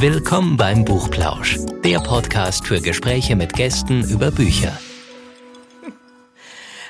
[0.00, 4.72] Willkommen beim Buchplausch, der Podcast für Gespräche mit Gästen über Bücher.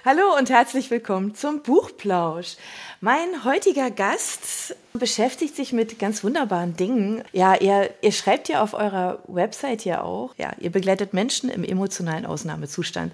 [0.05, 2.57] Hallo und herzlich willkommen zum Buchplausch.
[3.01, 7.25] Mein heutiger Gast beschäftigt sich mit ganz wunderbaren Dingen.
[7.33, 11.65] Ja, ihr, ihr schreibt ja auf eurer Website ja auch, ja, ihr begleitet Menschen im
[11.65, 13.13] emotionalen Ausnahmezustand.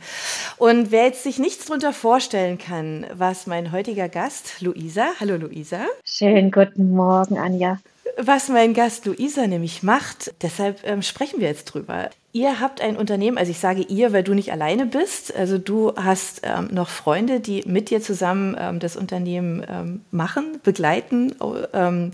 [0.58, 5.86] Und wer jetzt sich nichts darunter vorstellen kann, was mein heutiger Gast, Luisa, hallo Luisa.
[6.04, 7.78] Schönen guten Morgen, Anja
[8.16, 10.33] was mein Gast Luisa nämlich macht.
[10.42, 12.10] Deshalb ähm, sprechen wir jetzt drüber.
[12.33, 15.34] Ihr habt ein Unternehmen, also ich sage ihr, weil du nicht alleine bist.
[15.34, 20.61] Also du hast ähm, noch Freunde, die mit dir zusammen ähm, das Unternehmen ähm, machen,
[20.62, 21.34] begleiten,
[21.73, 22.11] ähm,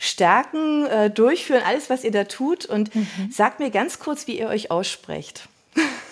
[0.00, 2.66] stärken, äh, durchführen, alles, was ihr da tut.
[2.66, 3.06] Und mhm.
[3.30, 5.48] sagt mir ganz kurz, wie ihr euch aussprecht.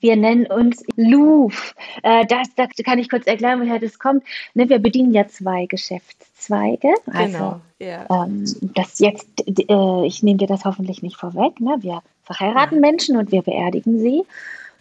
[0.00, 1.74] Wir nennen uns Louvre.
[2.02, 4.24] Äh, das, das kann ich kurz erklären, woher das kommt.
[4.54, 6.94] Ne, wir bedienen ja zwei Geschäftszweige.
[7.06, 7.60] Also, genau.
[7.78, 8.24] Ja.
[8.24, 11.60] Ähm, das jetzt, äh, ich nehme dir das hoffentlich nicht vorweg.
[11.60, 11.76] Ne?
[11.80, 12.80] Wir verheiraten ja.
[12.80, 14.24] Menschen und wir beerdigen sie.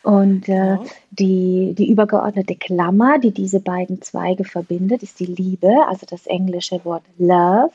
[0.03, 0.84] Und äh, ja.
[1.12, 6.84] die, die übergeordnete Klammer, die diese beiden Zweige verbindet, ist die Liebe, also das englische
[6.86, 7.72] Wort Love.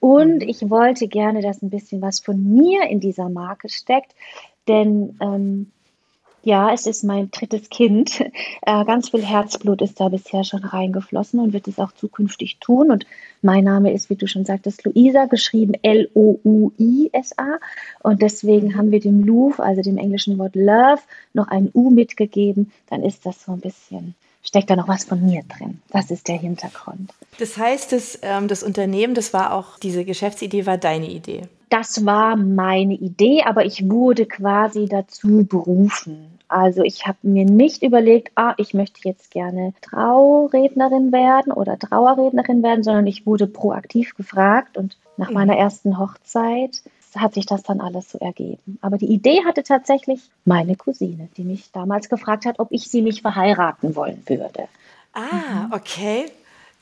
[0.00, 0.48] Und mhm.
[0.48, 4.14] ich wollte gerne, dass ein bisschen was von mir in dieser Marke steckt,
[4.68, 5.70] denn ähm,
[6.46, 8.22] ja, es ist mein drittes Kind.
[8.68, 12.90] Äh, ganz viel Herzblut ist da bisher schon reingeflossen und wird es auch zukünftig tun.
[12.90, 13.06] Und
[13.42, 17.58] mein Name ist, wie du schon sagtest, Luisa, geschrieben L-O-U-I-S-A.
[18.02, 22.72] Und deswegen haben wir dem Louvre, also dem englischen Wort Love, noch ein U mitgegeben.
[22.90, 25.80] Dann ist das so ein bisschen steckt da noch was von mir drin.
[25.90, 27.12] Das ist der Hintergrund.
[27.38, 31.42] Das heißt, das, ähm, das Unternehmen, das war auch, diese Geschäftsidee war deine Idee.
[31.68, 36.38] Das war meine Idee, aber ich wurde quasi dazu berufen.
[36.48, 42.62] Also ich habe mir nicht überlegt, ah, ich möchte jetzt gerne Traurednerin werden oder Trauerrednerin
[42.62, 45.34] werden, sondern ich wurde proaktiv gefragt und nach mhm.
[45.34, 46.82] meiner ersten Hochzeit
[47.16, 48.78] hat sich das dann alles so ergeben.
[48.80, 53.02] Aber die Idee hatte tatsächlich meine Cousine, die mich damals gefragt hat, ob ich sie
[53.02, 54.68] nicht verheiraten wollen würde.
[55.14, 56.26] Ah, okay.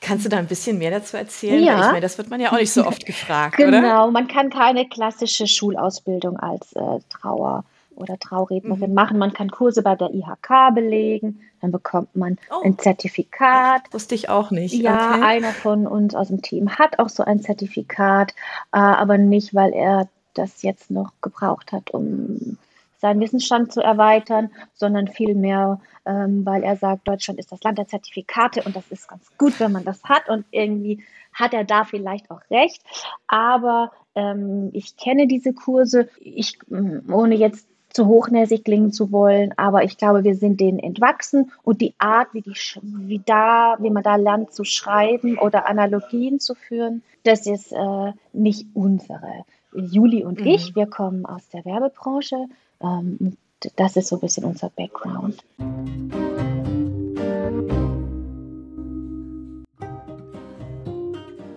[0.05, 1.63] Kannst du da ein bisschen mehr dazu erzählen?
[1.63, 1.79] Ja.
[1.79, 3.81] Ich meine, das wird man ja auch nicht so oft gefragt, genau, oder?
[3.81, 7.63] Genau, man kann keine klassische Schulausbildung als äh, Trauer
[7.95, 8.95] oder Traurednerin mhm.
[8.95, 9.17] machen.
[9.17, 12.61] Man kann Kurse bei der IHK belegen, dann bekommt man oh.
[12.63, 13.81] ein Zertifikat.
[13.91, 14.75] Wusste ich auch nicht.
[14.75, 15.23] Ja, okay.
[15.23, 18.31] einer von uns aus dem Team hat auch so ein Zertifikat,
[18.73, 22.57] äh, aber nicht, weil er das jetzt noch gebraucht hat, um
[23.05, 27.87] seinen Wissensstand zu erweitern, sondern vielmehr, ähm, weil er sagt, Deutschland ist das Land der
[27.87, 31.83] Zertifikate und das ist ganz gut, wenn man das hat und irgendwie hat er da
[31.83, 32.81] vielleicht auch recht.
[33.27, 39.83] Aber ähm, ich kenne diese Kurse, ich, ohne jetzt zu hochnäsig klingen zu wollen, aber
[39.83, 44.01] ich glaube, wir sind denen entwachsen und die Art, wie, die, wie, da, wie man
[44.01, 49.45] da lernt zu schreiben oder Analogien zu führen, das ist äh, nicht unsere.
[49.75, 50.47] Juli und mhm.
[50.47, 52.47] ich, wir kommen aus der Werbebranche.
[52.85, 53.37] Ähm,
[53.77, 55.43] das ist so ein bisschen unser Background.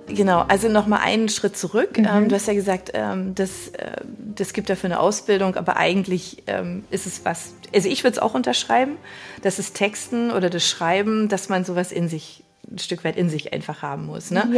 [0.06, 1.98] Genau, also nochmal einen Schritt zurück.
[1.98, 2.08] Mhm.
[2.10, 4.00] Ähm, du hast ja gesagt, ähm, das, äh,
[4.34, 6.44] das gibt dafür eine Ausbildung, aber eigentlich
[6.90, 8.96] ist es was, also ich würde es auch unterschreiben,
[9.42, 13.30] dass es Texten oder das Schreiben, dass man sowas in sich, ein Stück weit in
[13.30, 14.30] sich einfach haben muss.
[14.30, 14.48] Ne?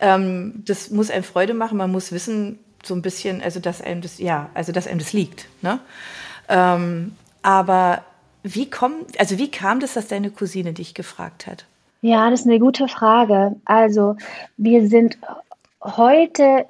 [0.00, 0.18] Ja.
[0.64, 4.18] Das muss einem Freude machen, man muss wissen, so ein bisschen, also dass einem das,
[4.18, 5.48] ja, also dass einem das liegt.
[5.62, 5.80] Ne?
[6.48, 8.02] Ähm, aber
[8.42, 11.64] wie kommt, also wie kam das, dass deine Cousine dich gefragt hat?
[12.02, 13.56] Ja, das ist eine gute Frage.
[13.64, 14.16] Also,
[14.56, 15.18] wir sind
[15.82, 16.66] heute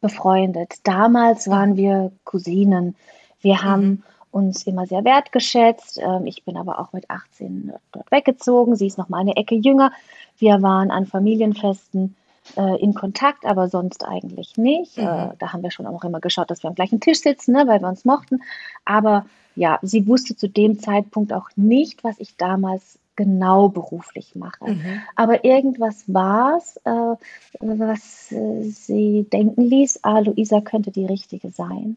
[0.00, 0.74] befreundet.
[0.82, 2.94] Damals waren wir Cousinen.
[3.40, 4.02] Wir haben mhm.
[4.30, 5.98] uns immer sehr wertgeschätzt.
[5.98, 8.76] Ähm, ich bin aber auch mit 18 dort weggezogen.
[8.76, 9.92] Sie ist noch mal eine Ecke jünger.
[10.38, 12.16] Wir waren an Familienfesten
[12.56, 14.98] äh, in Kontakt, aber sonst eigentlich nicht.
[14.98, 15.04] Mhm.
[15.04, 17.66] Äh, da haben wir schon auch immer geschaut, dass wir am gleichen Tisch sitzen, ne,
[17.66, 18.42] weil wir uns mochten.
[18.84, 24.72] Aber ja, sie wusste zu dem Zeitpunkt auch nicht, was ich damals genau beruflich mache.
[24.72, 25.02] Mhm.
[25.14, 27.16] Aber irgendwas war es, äh,
[27.60, 31.96] was äh, sie denken ließ, ah, Luisa könnte die richtige sein.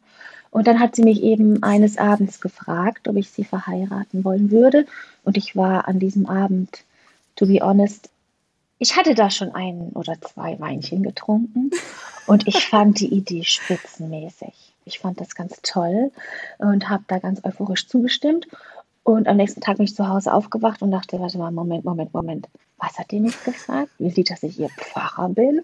[0.51, 4.85] Und dann hat sie mich eben eines Abends gefragt, ob ich sie verheiraten wollen würde.
[5.23, 6.83] Und ich war an diesem Abend,
[7.35, 8.09] to be honest,
[8.79, 11.71] ich hatte da schon ein oder zwei Weinchen getrunken
[12.27, 14.73] und ich fand die Idee spitzenmäßig.
[14.85, 16.11] Ich fand das ganz toll
[16.59, 18.47] und habe da ganz euphorisch zugestimmt.
[19.03, 22.13] Und am nächsten Tag bin ich zu Hause aufgewacht und dachte, warte mal, Moment, Moment,
[22.13, 22.47] Moment.
[22.77, 23.89] Was hat die nicht gefragt?
[23.97, 25.61] Wie sieht, dass ich ihr Pfarrer bin?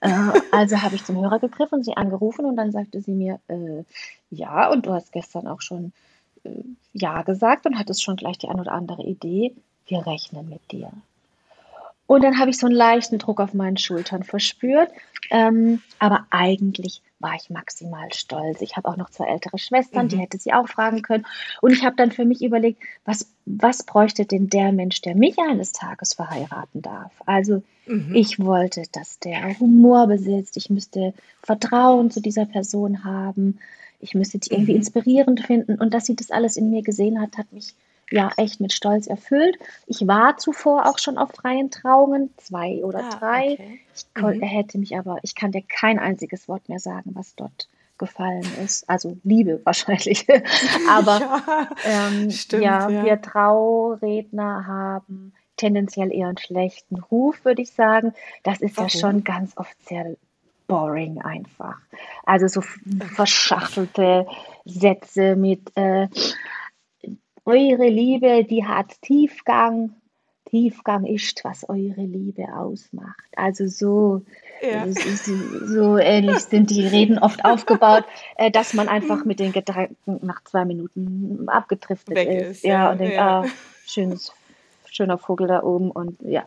[0.00, 3.38] Äh, also habe ich zum Hörer gegriffen und sie angerufen und dann sagte sie mir,
[3.48, 3.84] äh,
[4.30, 5.92] ja, und du hast gestern auch schon
[6.44, 6.50] äh,
[6.92, 9.54] Ja gesagt und hattest schon gleich die ein oder andere Idee.
[9.86, 10.90] Wir rechnen mit dir.
[12.06, 14.90] Und dann habe ich so einen leichten Druck auf meinen Schultern verspürt.
[15.30, 18.60] Ähm, aber eigentlich war ich maximal stolz.
[18.60, 20.08] Ich habe auch noch zwei ältere Schwestern, mhm.
[20.10, 21.24] die hätte sie auch fragen können.
[21.62, 25.38] Und ich habe dann für mich überlegt, was, was bräuchte denn der Mensch, der mich
[25.38, 27.12] eines Tages verheiraten darf?
[27.24, 28.14] Also mhm.
[28.14, 33.58] ich wollte, dass der Humor besitzt, ich müsste Vertrauen zu dieser Person haben,
[34.00, 34.80] ich müsste die irgendwie mhm.
[34.80, 35.76] inspirierend finden.
[35.76, 37.74] Und dass sie das alles in mir gesehen hat, hat mich
[38.14, 39.58] ja echt mit Stolz erfüllt.
[39.86, 43.52] Ich war zuvor auch schon auf freien Trauungen, zwei oder ah, drei.
[43.54, 43.80] Okay.
[43.94, 44.42] Ich mhm.
[44.42, 47.68] hätte mich aber, ich kann dir kein einziges Wort mehr sagen, was dort
[47.98, 48.88] gefallen ist.
[48.88, 50.26] Also Liebe wahrscheinlich.
[50.88, 57.62] aber ja, ähm, stimmt, ja, ja, wir Trauredner haben tendenziell eher einen schlechten Ruf, würde
[57.62, 58.12] ich sagen.
[58.42, 58.88] Das ist Warum?
[58.88, 60.16] ja schon ganz oft sehr
[60.66, 61.78] boring einfach.
[62.24, 62.60] Also so
[63.14, 64.26] verschachtelte
[64.64, 66.08] Sätze mit äh,
[67.44, 69.94] eure Liebe, die hat Tiefgang.
[70.46, 73.24] Tiefgang ist, was eure Liebe ausmacht.
[73.34, 74.22] Also so,
[74.62, 74.86] ja.
[74.86, 78.04] so, ähnlich sind die Reden oft aufgebaut,
[78.36, 82.50] äh, dass man einfach mit den Gedanken nach zwei Minuten abgedriftet Weg ist.
[82.58, 82.64] ist.
[82.64, 83.40] Ja, und denkt, ja.
[83.40, 83.46] ah,
[83.86, 84.32] schönes,
[84.84, 86.44] schöner Vogel da oben und ja.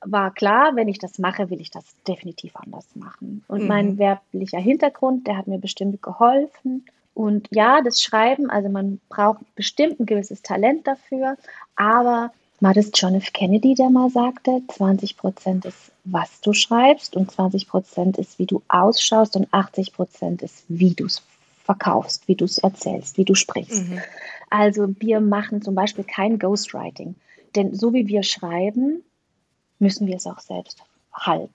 [0.00, 3.44] War klar, wenn ich das mache, will ich das definitiv anders machen.
[3.48, 3.68] Und mhm.
[3.68, 6.86] mein werblicher Hintergrund, der hat mir bestimmt geholfen.
[7.16, 11.38] Und ja, das Schreiben, also man braucht bestimmt ein gewisses Talent dafür,
[11.74, 12.30] aber
[12.60, 13.32] war das John F.
[13.32, 18.44] Kennedy, der mal sagte, 20 Prozent ist, was du schreibst und 20 Prozent ist, wie
[18.44, 21.22] du ausschaust und 80 Prozent ist, wie du es
[21.64, 23.88] verkaufst, wie du es erzählst, wie du sprichst.
[23.88, 24.02] Mhm.
[24.50, 27.14] Also wir machen zum Beispiel kein Ghostwriting,
[27.54, 29.02] denn so wie wir schreiben,
[29.78, 30.82] müssen wir es auch selbst
[31.14, 31.54] halten.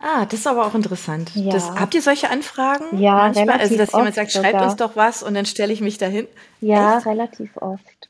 [0.00, 1.30] Ah, das ist aber auch interessant.
[1.34, 1.52] Ja.
[1.52, 2.98] Das, habt ihr solche Anfragen?
[2.98, 3.44] Ja, manchmal?
[3.46, 6.26] relativ Also, dass jemand sagt, schreibt uns doch was und dann stelle ich mich dahin?
[6.60, 7.06] Ja, Echt?
[7.06, 8.08] relativ oft.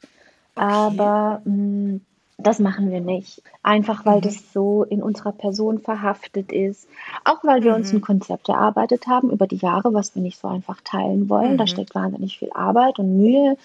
[0.55, 0.67] Okay.
[0.67, 2.01] Aber mh, mm,
[2.43, 3.43] das machen wir nicht.
[3.63, 4.23] Einfach weil mhm.
[4.23, 6.89] das so in unserer Person verhaftet ist.
[7.25, 7.79] Auch weil wir mhm.
[7.79, 11.55] uns ein Konzept erarbeitet haben über die Jahre, was wir nicht so einfach teilen wollen.
[11.55, 11.59] Mhm.
[11.59, 13.57] Da steckt wahnsinnig viel Arbeit und Mühe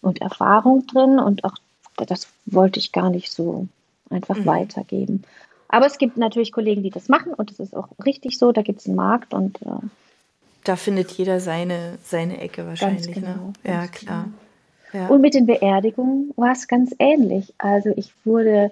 [0.00, 1.18] und Erfahrung drin.
[1.18, 1.56] Und auch
[1.96, 3.66] das wollte ich gar nicht so
[4.10, 4.46] einfach mhm.
[4.46, 5.24] weitergeben.
[5.72, 8.52] Aber es gibt natürlich Kollegen, die das machen und das ist auch richtig so.
[8.52, 9.86] Da gibt es einen Markt und äh,
[10.64, 13.06] da findet jeder seine, seine Ecke wahrscheinlich.
[13.08, 13.14] Ne?
[13.14, 13.52] Genau, ne?
[13.64, 14.24] Ja, klar.
[14.92, 15.04] Genau.
[15.04, 15.08] Ja.
[15.08, 17.54] Und mit den Beerdigungen war es ganz ähnlich.
[17.56, 18.70] Also ich wurde,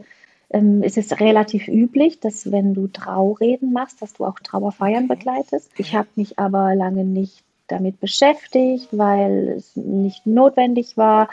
[0.50, 5.70] ähm, es ist relativ üblich, dass wenn du Traureden machst, dass du auch Trauerfeiern begleitest.
[5.78, 11.30] Ich habe mich aber lange nicht damit beschäftigt, weil es nicht notwendig war,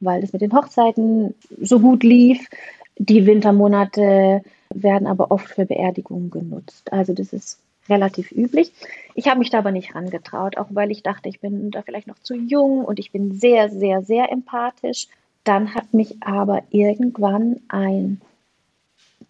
[0.00, 2.48] weil es mit den Hochzeiten so gut lief.
[2.96, 4.42] Die Wintermonate
[4.74, 6.92] werden aber oft für Beerdigungen genutzt.
[6.92, 8.72] Also das ist relativ üblich.
[9.14, 12.06] Ich habe mich da aber nicht rangetraut, auch weil ich dachte, ich bin da vielleicht
[12.06, 15.08] noch zu jung und ich bin sehr, sehr, sehr empathisch.
[15.44, 18.20] Dann hat mich aber irgendwann ein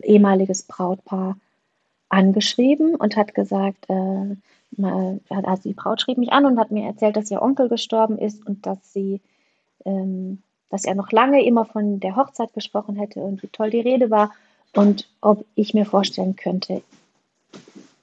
[0.02, 1.36] ehemaliges Brautpaar
[2.08, 4.36] angeschrieben und hat gesagt, äh,
[5.28, 8.46] also die Braut schrieb mich an und hat mir erzählt, dass ihr Onkel gestorben ist
[8.46, 9.20] und dass sie,
[9.84, 13.80] ähm, dass er noch lange immer von der Hochzeit gesprochen hätte und wie toll die
[13.80, 14.32] Rede war
[14.74, 16.82] und ob ich mir vorstellen könnte,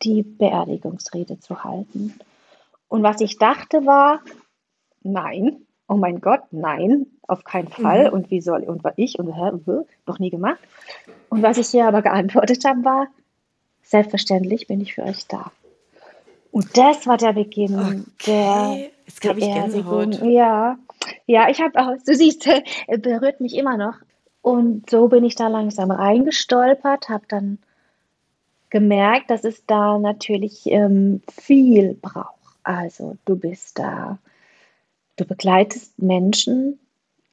[0.03, 2.19] die Beerdigungsrede zu halten.
[2.87, 4.21] Und was ich dachte war,
[5.03, 8.07] nein, oh mein Gott, nein, auf keinen Fall.
[8.07, 8.13] Mhm.
[8.13, 9.51] Und wie soll, und war ich, und hä,
[10.05, 10.59] noch nie gemacht.
[11.29, 13.07] Und was ich hier aber geantwortet habe, war,
[13.83, 15.51] selbstverständlich bin ich für euch da.
[16.51, 18.03] Und das war der Beginn okay.
[18.27, 20.21] der Jetzt habe ich Gänsehaut.
[20.21, 20.77] Ja,
[21.25, 22.47] ja, ich habe auch, du siehst,
[22.87, 23.95] berührt mich immer noch.
[24.41, 27.59] Und so bin ich da langsam reingestolpert, habe dann
[28.69, 32.39] gemerkt, dass es da natürlich ähm, viel braucht.
[32.63, 34.17] Also du bist da,
[35.17, 36.79] du begleitest Menschen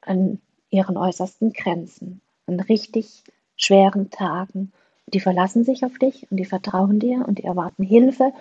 [0.01, 0.39] an
[0.69, 3.23] ihren äußersten Grenzen, an richtig
[3.55, 4.71] schweren Tagen.
[5.07, 8.31] Die verlassen sich auf dich und die vertrauen dir und die erwarten Hilfe.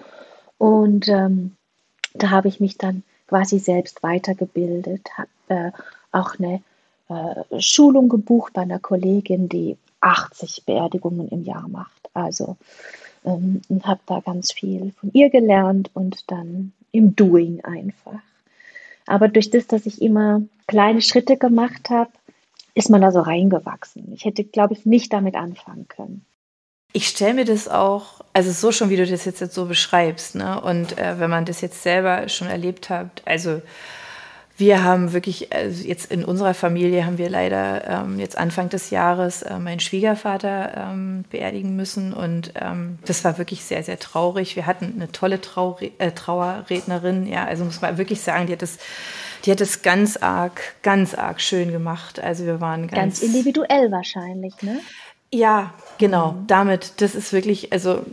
[0.58, 1.56] Und ähm,
[2.14, 5.70] da habe ich mich dann quasi selbst weitergebildet, habe äh,
[6.12, 6.62] auch eine
[7.08, 12.10] äh, Schulung gebucht bei einer Kollegin, die 80 Beerdigungen im Jahr macht.
[12.14, 12.56] Also
[13.24, 18.20] ähm, habe da ganz viel von ihr gelernt und dann im Doing einfach.
[19.06, 22.10] Aber durch das, dass ich immer kleine Schritte gemacht habe,
[22.74, 24.12] ist man da so reingewachsen.
[24.12, 26.24] Ich hätte, glaube ich, nicht damit anfangen können.
[26.92, 30.34] Ich stelle mir das auch, also so schon, wie du das jetzt, jetzt so beschreibst,
[30.36, 30.60] ne?
[30.60, 33.60] Und äh, wenn man das jetzt selber schon erlebt hat, also
[34.58, 38.90] wir haben wirklich, also jetzt in unserer Familie haben wir leider ähm, jetzt Anfang des
[38.90, 44.56] Jahres äh, meinen Schwiegervater ähm, beerdigen müssen und ähm, das war wirklich sehr, sehr traurig.
[44.56, 48.62] Wir hatten eine tolle Trau äh, Trauerrednerin, ja, also muss man wirklich sagen, die hat
[48.62, 48.78] das,
[49.44, 52.18] die hat es ganz arg, ganz arg schön gemacht.
[52.18, 54.80] Also wir waren ganz, ganz individuell wahrscheinlich, ne?
[55.32, 56.32] Ja, genau.
[56.32, 56.46] Mhm.
[56.48, 58.04] Damit, das ist wirklich, also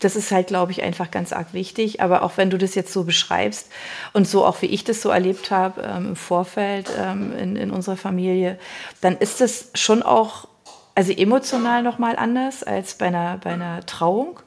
[0.00, 2.00] das ist halt, glaube ich, einfach ganz arg wichtig.
[2.00, 3.70] Aber auch wenn du das jetzt so beschreibst
[4.12, 7.70] und so auch wie ich das so erlebt habe ähm, im Vorfeld ähm, in, in
[7.70, 8.58] unserer Familie,
[9.00, 10.48] dann ist das schon auch,
[10.94, 14.40] also emotional nochmal anders als bei einer, bei einer Trauung.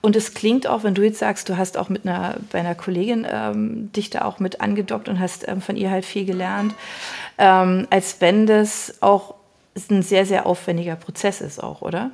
[0.00, 2.74] Und es klingt auch, wenn du jetzt sagst, du hast auch mit einer, bei einer
[2.74, 6.74] Kollegin ähm, dich da auch mit angedockt und hast ähm, von ihr halt viel gelernt,
[7.36, 9.34] ähm, als wenn das auch
[9.90, 12.10] ein sehr, sehr aufwendiger Prozess ist auch, oder?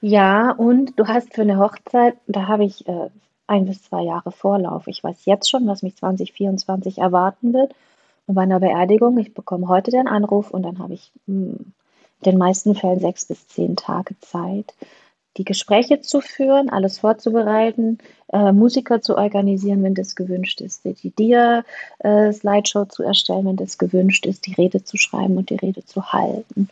[0.00, 3.10] Ja, und du hast für eine Hochzeit, da habe ich äh,
[3.48, 4.86] ein bis zwei Jahre Vorlauf.
[4.86, 7.74] Ich weiß jetzt schon, was mich 2024 erwarten wird.
[8.26, 11.72] Und bei einer Beerdigung, ich bekomme heute den Anruf und dann habe ich mh, hm,
[12.20, 14.74] in den meisten Fällen sechs bis zehn Tage Zeit,
[15.36, 17.98] die Gespräche zu führen, alles vorzubereiten,
[18.32, 23.78] äh, Musiker zu organisieren, wenn das gewünscht ist, die Dia-Slideshow äh, zu erstellen, wenn das
[23.78, 26.68] gewünscht ist, die Rede zu schreiben und die Rede zu halten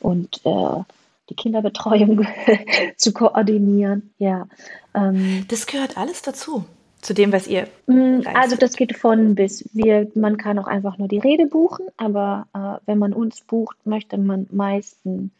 [0.00, 0.82] und äh,
[1.28, 2.26] die Kinderbetreuung
[2.96, 4.10] zu koordinieren.
[4.18, 4.46] Ja,
[4.94, 6.64] ähm, das gehört alles dazu.
[7.02, 7.68] Zu dem, was ihr.
[7.86, 9.68] Mm, also das geht von bis.
[9.72, 13.76] Wir, man kann auch einfach nur die Rede buchen, aber äh, wenn man uns bucht,
[13.84, 15.30] möchte man meistens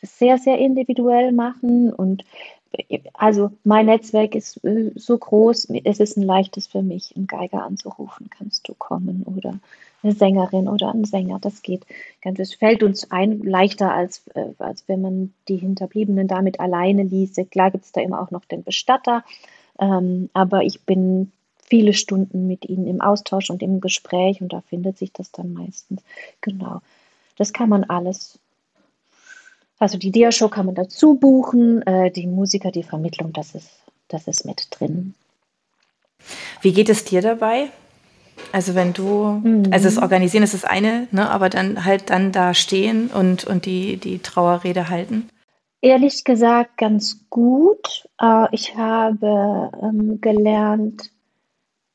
[0.00, 1.92] das sehr, sehr individuell machen.
[1.92, 2.24] Und
[2.72, 7.26] äh, also mein Netzwerk ist äh, so groß, es ist ein leichtes für mich, einen
[7.26, 9.58] Geiger anzurufen, kannst du kommen oder
[10.06, 11.38] eine Sängerin oder ein Sänger.
[11.40, 11.84] Das geht
[12.22, 17.02] ganz, es fällt uns ein leichter, als, äh, als wenn man die Hinterbliebenen damit alleine
[17.02, 17.46] ließe.
[17.46, 19.24] Klar gibt es da immer auch noch den Bestatter,
[19.78, 21.32] ähm, aber ich bin
[21.64, 25.52] viele Stunden mit ihnen im Austausch und im Gespräch und da findet sich das dann
[25.52, 26.02] meistens.
[26.40, 26.80] Genau.
[27.36, 28.38] Das kann man alles.
[29.78, 33.70] Also die Dia-Show kann man dazu buchen, äh, die Musiker, die Vermittlung, das ist,
[34.08, 35.14] das ist mit drin.
[36.62, 37.68] Wie geht es dir dabei?
[38.52, 39.64] Also wenn du, mhm.
[39.70, 43.66] also das Organisieren ist das eine, ne, aber dann halt dann da stehen und, und
[43.66, 45.28] die, die Trauerrede halten?
[45.80, 48.04] Ehrlich gesagt ganz gut.
[48.20, 51.10] Äh, ich habe ähm, gelernt,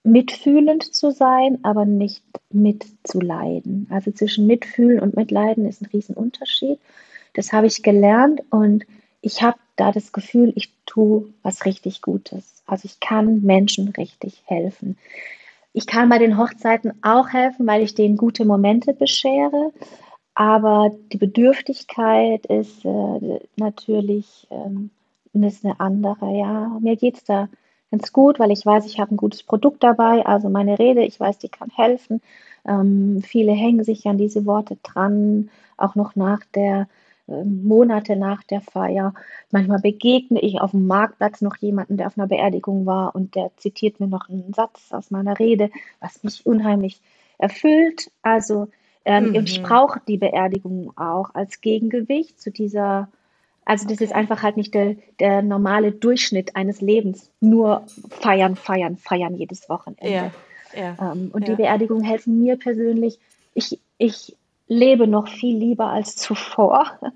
[0.04, 3.88] mitfühlend zu sein, aber nicht mitzuleiden.
[3.90, 6.80] Also zwischen Mitfühlen und Mitleiden ist ein Riesenunterschied.
[7.34, 8.86] Das habe ich gelernt und
[9.22, 12.64] ich habe da das Gefühl, ich tue was richtig Gutes.
[12.66, 14.98] Also ich kann Menschen richtig helfen.
[15.74, 19.72] Ich kann bei den Hochzeiten auch helfen, weil ich denen gute Momente beschere.
[20.34, 24.92] Aber die Bedürftigkeit ist äh, natürlich ähm,
[25.34, 26.38] ist eine andere.
[26.38, 27.50] Ja, mir geht es da
[27.92, 30.26] ganz gut, weil ich weiß, ich habe ein gutes Produkt dabei.
[30.26, 32.22] Also meine Rede, ich weiß, die kann helfen.
[32.66, 36.88] Ähm, viele hängen sich an diese Worte dran, auch noch nach der
[37.46, 39.14] Monate nach der Feier.
[39.52, 43.52] Manchmal begegne ich auf dem Marktplatz noch jemanden, der auf einer Beerdigung war und der
[43.58, 45.70] zitiert mir noch einen Satz aus meiner Rede,
[46.00, 47.02] was mich unheimlich
[47.38, 48.12] erfüllt.
[48.22, 48.68] Also
[49.06, 49.36] ähm, mhm.
[49.36, 53.10] ich brauche die Beerdigung auch als Gegengewicht zu dieser,
[53.66, 58.98] also das ist einfach halt nicht der, der normale Durchschnitt eines Lebens, nur feiern, feiern,
[58.98, 60.12] feiern jedes Wochenende.
[60.12, 60.32] Ja.
[60.76, 61.12] Ja.
[61.12, 61.56] Ähm, und ja.
[61.56, 63.20] die Beerdigungen helfen mir persönlich.
[63.54, 64.38] Ich, ich
[64.72, 66.92] lebe noch viel lieber als zuvor.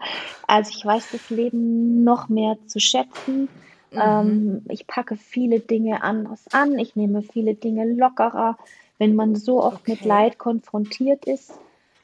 [0.47, 3.49] Also ich weiß das Leben noch mehr zu schätzen.
[3.91, 3.99] Mhm.
[3.99, 6.77] Ähm, ich packe viele Dinge anders an.
[6.77, 8.55] Ich nehme viele Dinge lockerer.
[8.99, 9.93] Wenn man so oft okay.
[9.93, 11.51] mit Leid konfrontiert ist,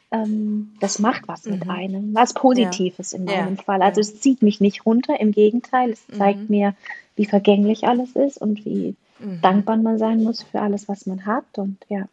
[0.10, 1.51] ähm, das macht was mhm.
[1.51, 2.15] mit einem.
[2.15, 3.20] Was Positives ja.
[3.20, 3.63] in meinem ja.
[3.63, 3.84] Fall.
[3.84, 4.08] Also ja.
[4.08, 5.20] es zieht mich nicht runter.
[5.20, 6.55] Im Gegenteil, es zeigt mhm.
[6.55, 6.75] mir,
[7.15, 9.39] wie vergänglich alles ist und wie mhm.
[9.43, 11.60] dankbar man sein muss für alles, was man hat.
[11.60, 12.08] Und ja.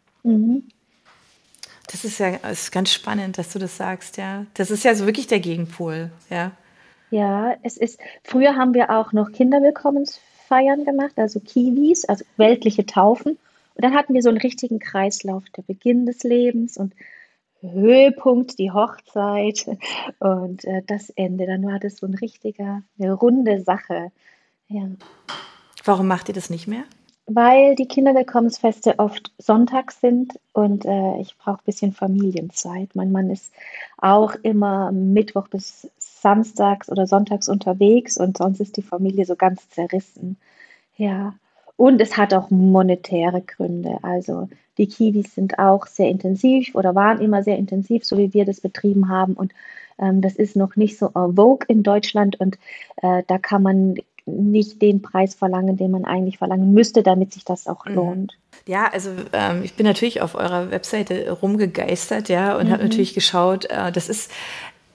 [1.91, 4.45] Das ist ja das ist ganz spannend, dass du das sagst, ja.
[4.53, 6.51] Das ist ja so wirklich der Gegenpol, ja.
[7.11, 13.31] Ja, es ist, früher haben wir auch noch Kinderwillkommensfeiern gemacht, also Kiwis, also weltliche Taufen.
[13.31, 16.93] Und dann hatten wir so einen richtigen Kreislauf, der Beginn des Lebens und
[17.61, 19.65] Höhepunkt, die Hochzeit
[20.19, 21.47] und äh, das Ende.
[21.47, 24.11] Dann war das so ein richtiger, eine runde Sache.
[24.67, 24.87] Ja.
[25.83, 26.83] Warum macht ihr das nicht mehr?
[27.31, 32.95] Weil die Kinderwillkommensfeste oft sonntags sind und äh, ich brauche ein bisschen Familienzeit.
[32.95, 33.53] Mein Mann ist
[33.97, 39.69] auch immer Mittwoch bis Samstags oder Sonntags unterwegs und sonst ist die Familie so ganz
[39.69, 40.37] zerrissen.
[40.97, 41.35] Ja,
[41.77, 43.99] und es hat auch monetäre Gründe.
[44.01, 48.45] Also die Kiwis sind auch sehr intensiv oder waren immer sehr intensiv, so wie wir
[48.45, 49.33] das betrieben haben.
[49.33, 49.53] Und
[49.99, 52.57] ähm, das ist noch nicht so vogue in Deutschland und
[53.03, 53.95] äh, da kann man
[54.29, 57.95] nicht den Preis verlangen, den man eigentlich verlangen müsste, damit sich das auch mhm.
[57.95, 58.37] lohnt.
[58.65, 62.71] Ja, also ähm, ich bin natürlich auf eurer Webseite rumgegeistert, ja, und mhm.
[62.71, 64.31] habe natürlich geschaut, äh, das ist,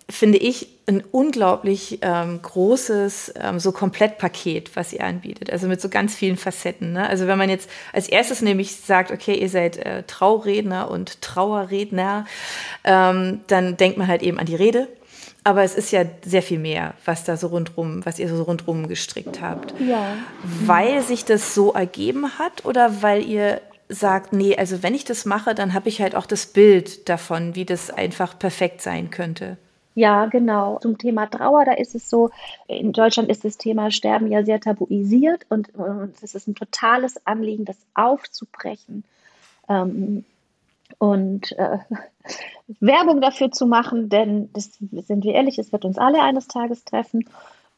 [0.09, 5.51] finde ich, ein unglaublich ähm, großes ähm, so Komplettpaket, was ihr anbietet.
[5.51, 6.93] Also mit so ganz vielen Facetten.
[6.93, 7.09] Ne?
[7.09, 12.27] Also wenn man jetzt als erstes nämlich sagt, okay, ihr seid äh, Trauredner und Trauerredner,
[12.85, 14.89] ähm, dann denkt man halt eben an die Rede
[15.47, 18.89] Aber es ist ja sehr viel mehr, was da so rundrum, was ihr so rundrum
[18.89, 19.75] gestrickt habt.
[19.79, 20.17] Ja.
[20.65, 23.61] Weil sich das so ergeben hat oder weil ihr
[23.91, 27.55] sagt, nee, also wenn ich das mache, dann habe ich halt auch das Bild davon,
[27.55, 29.59] wie das einfach perfekt sein könnte.
[29.95, 30.79] Ja, genau.
[30.81, 32.31] Zum Thema Trauer, da ist es so,
[32.67, 37.25] in Deutschland ist das Thema Sterben ja sehr tabuisiert und, und es ist ein totales
[37.27, 39.05] Anliegen, das aufzubrechen.
[39.69, 40.25] Ähm,
[41.05, 41.79] und äh,
[42.81, 46.85] Werbung dafür zu machen, denn das sind wir ehrlich, es wird uns alle eines Tages
[46.85, 47.29] treffen.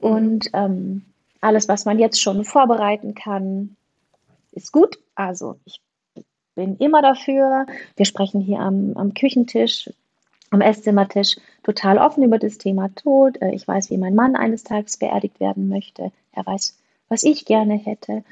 [0.00, 0.08] Mhm.
[0.08, 1.02] Und ähm,
[1.40, 3.76] alles, was man jetzt schon vorbereiten kann,
[4.52, 4.98] ist gut.
[5.14, 5.80] Also ich
[6.54, 7.66] bin immer dafür.
[7.96, 9.90] Wir sprechen hier am, am Küchentisch
[10.50, 13.42] am Esszimmertisch total offen über das Thema Tod.
[13.42, 16.12] Äh, ich weiß, wie mein Mann eines Tages beerdigt werden möchte.
[16.32, 16.78] Er weiß,
[17.08, 18.22] was ich gerne hätte.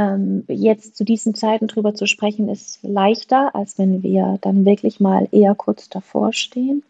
[0.00, 5.00] Ähm, jetzt zu diesen Zeiten drüber zu sprechen, ist leichter, als wenn wir dann wirklich
[5.00, 6.82] mal eher kurz davor stehen.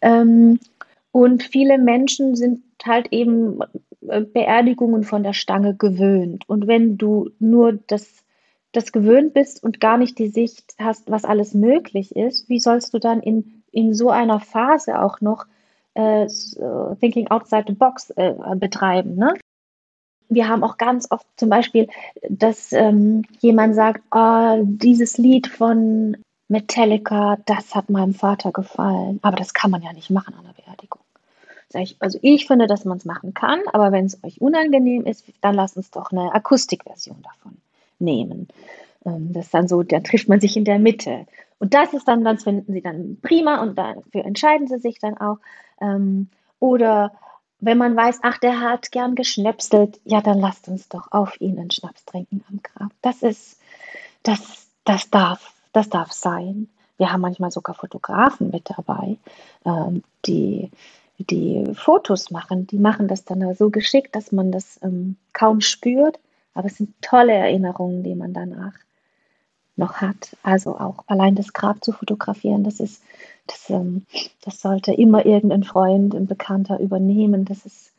[0.00, 0.58] Ähm,
[1.12, 3.58] und viele Menschen sind halt eben
[4.08, 6.48] äh, Beerdigungen von der Stange gewöhnt.
[6.48, 8.24] Und wenn du nur das,
[8.72, 12.94] das gewöhnt bist und gar nicht die Sicht hast, was alles möglich ist, wie sollst
[12.94, 15.46] du dann in in so einer Phase auch noch
[15.94, 16.26] äh,
[17.00, 19.16] Thinking Outside the Box äh, betreiben.
[19.16, 19.34] Ne?
[20.34, 21.88] Wir haben auch ganz oft zum Beispiel,
[22.28, 26.16] dass ähm, jemand sagt, oh, dieses Lied von
[26.48, 29.18] Metallica, das hat meinem Vater gefallen.
[29.22, 31.00] Aber das kann man ja nicht machen an der Beerdigung.
[31.72, 35.24] Ich, also ich finde, dass man es machen kann, aber wenn es euch unangenehm ist,
[35.40, 37.56] dann lasst uns doch eine Akustikversion davon
[37.98, 38.48] nehmen.
[39.04, 41.26] Ähm, das ist dann so, da trifft man sich in der Mitte.
[41.58, 45.16] Und das ist dann, das finden sie dann prima und dafür entscheiden sie sich dann
[45.16, 45.38] auch.
[45.80, 46.28] Ähm,
[46.60, 47.12] oder
[47.64, 51.58] wenn man weiß, ach, der hat gern geschnäpselt, ja, dann lasst uns doch auf ihn
[51.58, 52.92] einen Schnaps trinken am Grab.
[53.02, 53.58] Das ist,
[54.22, 56.68] das, das darf, das darf sein.
[56.98, 59.16] Wir haben manchmal sogar Fotografen mit dabei,
[59.64, 60.70] ähm, die,
[61.18, 62.66] die Fotos machen.
[62.66, 66.18] Die machen das dann so geschickt, dass man das ähm, kaum spürt.
[66.54, 68.74] Aber es sind tolle Erinnerungen, die man danach
[69.76, 70.36] noch hat.
[70.42, 73.02] Also auch allein das Grab zu fotografieren, das ist,
[73.46, 74.06] das, ähm,
[74.44, 77.44] das sollte immer irgendein Freund, ein Bekannter übernehmen.
[77.44, 77.90] Das ist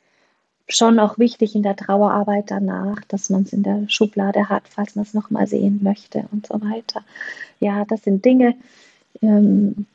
[0.67, 4.95] schon auch wichtig in der Trauerarbeit danach, dass man es in der Schublade hat, falls
[4.95, 7.03] man es nochmal sehen möchte und so weiter.
[7.59, 8.55] Ja, das sind Dinge,
[9.21, 9.85] ähm,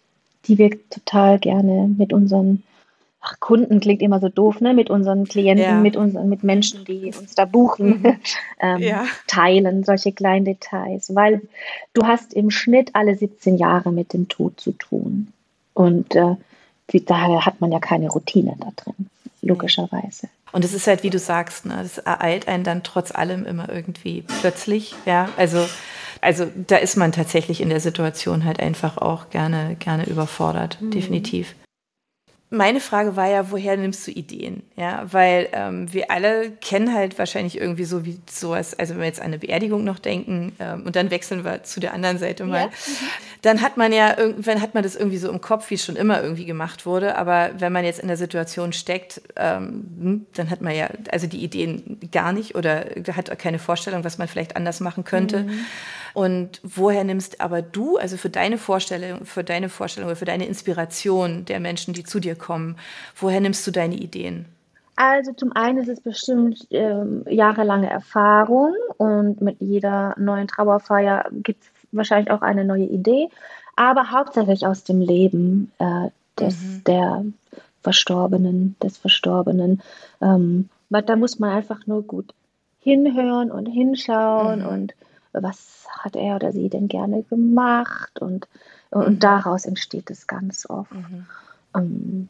[0.46, 2.62] die wir total gerne mit unseren
[3.20, 4.74] ach, Kunden klingt immer so doof, ne?
[4.74, 5.74] Mit unseren Klienten, ja.
[5.74, 8.16] mit unseren, mit Menschen, die uns da buchen, mhm.
[8.60, 9.04] ähm, ja.
[9.26, 11.14] teilen, solche kleinen Details.
[11.14, 11.42] Weil
[11.92, 15.32] du hast im Schnitt alle 17 Jahre mit dem Tod zu tun.
[15.74, 16.36] Und äh,
[17.06, 19.08] daher hat man ja keine Routine da drin,
[19.42, 20.28] logischerweise.
[20.52, 23.68] Und es ist halt, wie du sagst, ne, das ereilt einen dann trotz allem immer
[23.68, 25.28] irgendwie plötzlich, ja.
[25.36, 25.64] Also,
[26.20, 30.90] also da ist man tatsächlich in der Situation halt einfach auch gerne, gerne überfordert, mhm.
[30.90, 31.54] definitiv
[32.52, 34.64] meine Frage war ja, woher nimmst du Ideen?
[34.76, 39.06] Ja, weil ähm, wir alle kennen halt wahrscheinlich irgendwie so wie sowas, also wenn wir
[39.06, 42.44] jetzt an eine Beerdigung noch denken ähm, und dann wechseln wir zu der anderen Seite
[42.44, 42.70] mal, ja.
[43.42, 45.94] dann hat man ja irgendwann hat man das irgendwie so im Kopf, wie es schon
[45.94, 47.16] immer irgendwie gemacht wurde.
[47.16, 51.28] Aber wenn man jetzt in der Situation steckt, ähm, hm, dann hat man ja also
[51.28, 52.84] die Ideen gar nicht oder
[53.14, 55.44] hat keine Vorstellung, was man vielleicht anders machen könnte.
[55.44, 55.66] Mhm.
[56.14, 60.46] Und woher nimmst aber du, also für deine Vorstellung, für deine Vorstellung oder für deine
[60.46, 62.76] Inspiration der Menschen, die zu dir kommen,
[63.16, 64.46] woher nimmst du deine Ideen?
[64.96, 71.62] Also zum einen ist es bestimmt ähm, jahrelange Erfahrung und mit jeder neuen Trauerfeier gibt
[71.62, 73.30] es wahrscheinlich auch eine neue Idee,
[73.76, 76.84] aber hauptsächlich aus dem Leben äh, des, mhm.
[76.84, 77.24] der
[77.82, 79.80] Verstorbenen, des Verstorbenen.
[80.20, 82.34] Ähm, da muss man einfach nur gut
[82.80, 84.66] hinhören und hinschauen mhm.
[84.66, 84.94] und
[85.32, 88.48] was hat er oder sie denn gerne gemacht und,
[88.90, 89.18] und mhm.
[89.18, 90.92] daraus entsteht es ganz oft.
[90.92, 91.26] Mhm.
[91.76, 92.28] Ähm,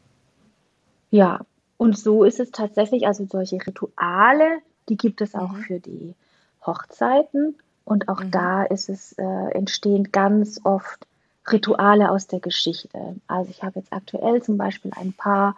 [1.09, 1.41] ja,
[1.77, 5.61] und so ist es tatsächlich, also solche Rituale, die gibt es auch mhm.
[5.61, 6.13] für die
[6.65, 8.31] Hochzeiten und auch mhm.
[8.31, 11.07] da ist es, äh, entstehen ganz oft
[11.51, 13.15] Rituale aus der Geschichte.
[13.27, 15.55] Also ich habe jetzt aktuell zum Beispiel ein Paar,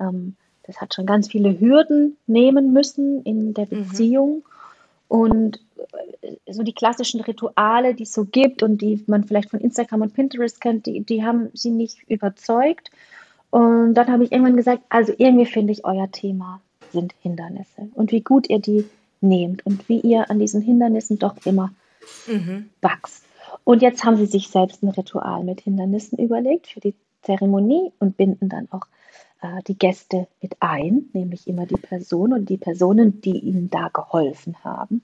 [0.00, 3.70] ähm, das hat schon ganz viele Hürden nehmen müssen in der mhm.
[3.70, 4.36] Beziehung.
[4.36, 4.57] Mhm.
[5.08, 5.60] Und
[6.20, 10.02] äh, so die klassischen Rituale, die es so gibt und die man vielleicht von Instagram
[10.02, 12.90] und Pinterest kennt, die, die haben sie nicht überzeugt.
[13.50, 16.60] Und dann habe ich irgendwann gesagt, also irgendwie finde ich, euer Thema
[16.92, 18.84] sind Hindernisse und wie gut ihr die
[19.20, 21.72] nehmt und wie ihr an diesen Hindernissen doch immer
[22.26, 22.70] mhm.
[22.80, 23.24] wächst.
[23.64, 28.16] Und jetzt haben sie sich selbst ein Ritual mit Hindernissen überlegt für die Zeremonie und
[28.16, 28.86] binden dann auch
[29.42, 33.88] äh, die Gäste mit ein, nämlich immer die Person und die Personen, die ihnen da
[33.88, 35.02] geholfen haben.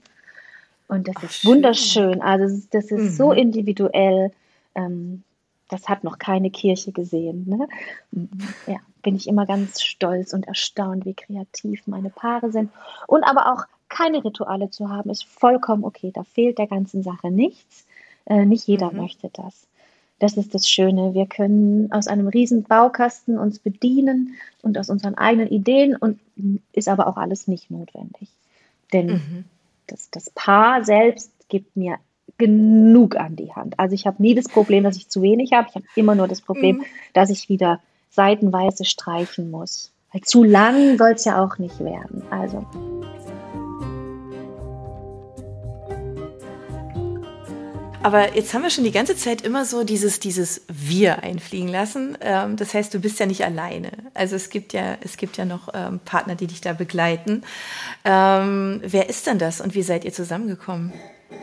[0.89, 2.21] Und das Ach, ist wunderschön.
[2.21, 3.11] Also das ist mhm.
[3.11, 4.33] so individuell.
[4.75, 5.23] Ähm,
[5.69, 7.49] das hat noch keine Kirche gesehen.
[7.49, 7.69] Ne?
[8.67, 12.71] Ja, bin ich immer ganz stolz und erstaunt, wie kreativ meine Paare sind.
[13.07, 16.11] Und aber auch keine Rituale zu haben, ist vollkommen okay.
[16.13, 17.87] Da fehlt der ganzen Sache nichts.
[18.27, 18.99] Äh, nicht jeder mhm.
[18.99, 19.67] möchte das.
[20.25, 21.13] Das ist das Schöne.
[21.13, 26.19] Wir können aus einem riesen Baukasten uns bedienen und aus unseren eigenen Ideen und
[26.73, 28.31] ist aber auch alles nicht notwendig.
[28.95, 29.45] Denn mhm.
[29.87, 31.99] das, das Paar selbst gibt mir
[32.39, 33.79] genug an die Hand.
[33.79, 35.69] Also ich habe nie das Problem, dass ich zu wenig habe.
[35.69, 36.85] Ich habe immer nur das Problem, mhm.
[37.13, 39.93] dass ich wieder seitenweise streichen muss.
[40.11, 42.23] Weil zu lang soll es ja auch nicht werden.
[42.31, 42.65] Also.
[48.05, 52.19] Aber jetzt haben wir schon die ganze Zeit immer so dieses, dieses Wir einfliegen lassen.
[52.21, 53.93] Ähm, das heißt, du bist ja nicht alleine.
[54.13, 57.45] Also es gibt ja, es gibt ja noch ähm, Partner, die dich da begleiten.
[58.05, 60.93] Ähm, wer ist denn das und wie seid ihr zusammengekommen?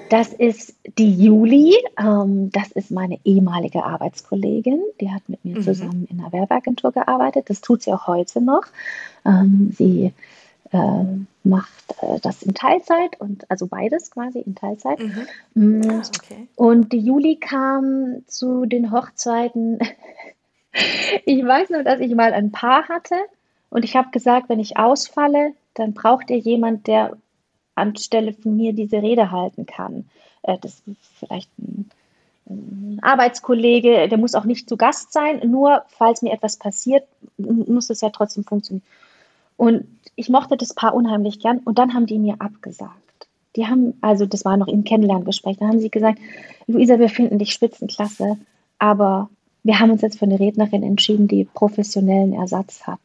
[0.10, 1.76] Das ist die Juli.
[1.96, 4.82] Das ist meine ehemalige Arbeitskollegin.
[5.02, 5.64] Die hat mit mir mhm.
[5.64, 7.50] zusammen in einer Werbeagentur gearbeitet.
[7.50, 8.66] Das tut sie auch heute noch.
[9.72, 10.14] Sie
[10.72, 11.04] äh,
[11.44, 15.00] macht äh, das in Teilzeit und also beides quasi in Teilzeit.
[15.00, 15.80] Mhm.
[15.80, 16.48] Mm, ah, okay.
[16.56, 19.80] Und die Juli kam zu den Hochzeiten.
[21.26, 23.16] ich weiß nur, dass ich mal ein Paar hatte
[23.70, 27.18] und ich habe gesagt, wenn ich ausfalle, dann braucht ihr jemand, der
[27.76, 30.10] anstelle von mir diese Rede halten kann.
[30.44, 31.90] Äh, das ist vielleicht ein,
[32.50, 37.08] ein, Arbeitskollege, der muss auch nicht zu Gast sein, nur falls mir etwas passiert,
[37.38, 38.86] muss es ja trotzdem funktionieren.
[39.58, 39.86] Und
[40.16, 43.28] ich mochte das Paar unheimlich gern und dann haben die mir abgesagt.
[43.56, 46.20] Die haben, also das war noch im Kennenlerngespräch, da haben sie gesagt,
[46.68, 48.38] Luisa, wir finden dich spitzenklasse,
[48.80, 49.30] aber
[49.64, 53.02] wir haben uns jetzt für eine Rednerin entschieden, die professionellen Ersatz hat.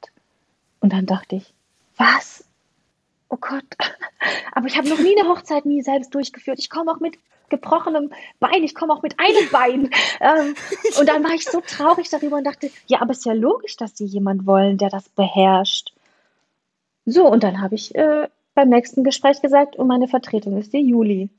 [0.81, 1.53] Und dann dachte ich,
[1.97, 2.47] was?
[3.29, 3.65] oh Gott,
[4.53, 6.59] aber ich habe noch nie eine Hochzeit nie selbst durchgeführt.
[6.59, 9.91] Ich komme auch mit gebrochenem Bein, ich komme auch mit einem Bein.
[10.19, 10.55] Ähm,
[10.99, 13.77] und dann war ich so traurig darüber und dachte, ja, aber es ist ja logisch,
[13.77, 15.93] dass sie jemand wollen, der das beherrscht.
[17.07, 20.81] So, und dann habe ich äh, beim nächsten Gespräch gesagt, und meine Vertretung ist die
[20.81, 21.31] Juli.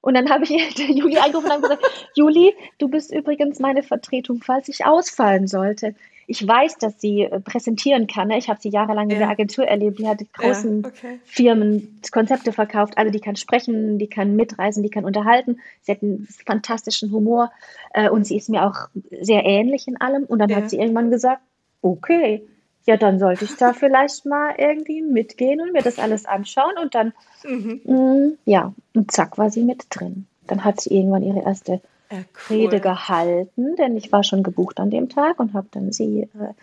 [0.00, 1.82] Und dann habe ich der Juli angerufen und gesagt,
[2.14, 5.94] Juli, du bist übrigens meine Vertretung, falls ich ausfallen sollte
[6.26, 8.28] ich weiß, dass sie äh, präsentieren kann.
[8.28, 8.38] Ne?
[8.38, 9.98] Ich habe sie jahrelang in der Agentur erlebt.
[9.98, 11.20] Die hat großen ja, okay.
[11.24, 12.98] Firmen Konzepte verkauft.
[12.98, 15.60] Also die kann sprechen, die kann mitreisen, die kann unterhalten.
[15.82, 17.52] Sie hat einen fantastischen Humor
[17.94, 18.88] äh, und sie ist mir auch
[19.20, 20.24] sehr ähnlich in allem.
[20.24, 20.56] Und dann ja.
[20.56, 21.42] hat sie irgendwann gesagt,
[21.82, 22.44] okay,
[22.86, 26.72] ja, dann sollte ich da vielleicht mal irgendwie mitgehen und mir das alles anschauen.
[26.80, 27.12] Und dann,
[27.44, 27.80] mhm.
[27.84, 30.26] mh, mm, ja, und zack, war sie mit drin.
[30.46, 32.18] Dann hat sie irgendwann ihre erste ja,
[32.48, 32.56] cool.
[32.56, 36.54] Rede gehalten, denn ich war schon gebucht an dem Tag und habe dann sie äh,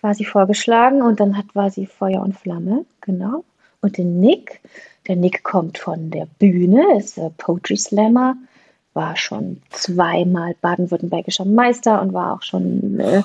[0.00, 3.44] quasi vorgeschlagen und dann hat, war sie Feuer und Flamme, genau.
[3.80, 4.60] Und den Nick,
[5.06, 8.36] der Nick kommt von der Bühne, ist äh, Poetry Slammer,
[8.94, 13.22] war schon zweimal baden-württembergischer Meister und war auch schon äh,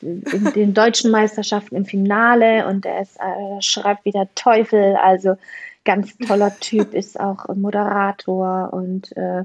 [0.00, 5.36] in den deutschen Meisterschaften im Finale und er ist, äh, schreibt wieder Teufel, also
[5.84, 9.44] ganz toller Typ, ist auch Moderator und äh,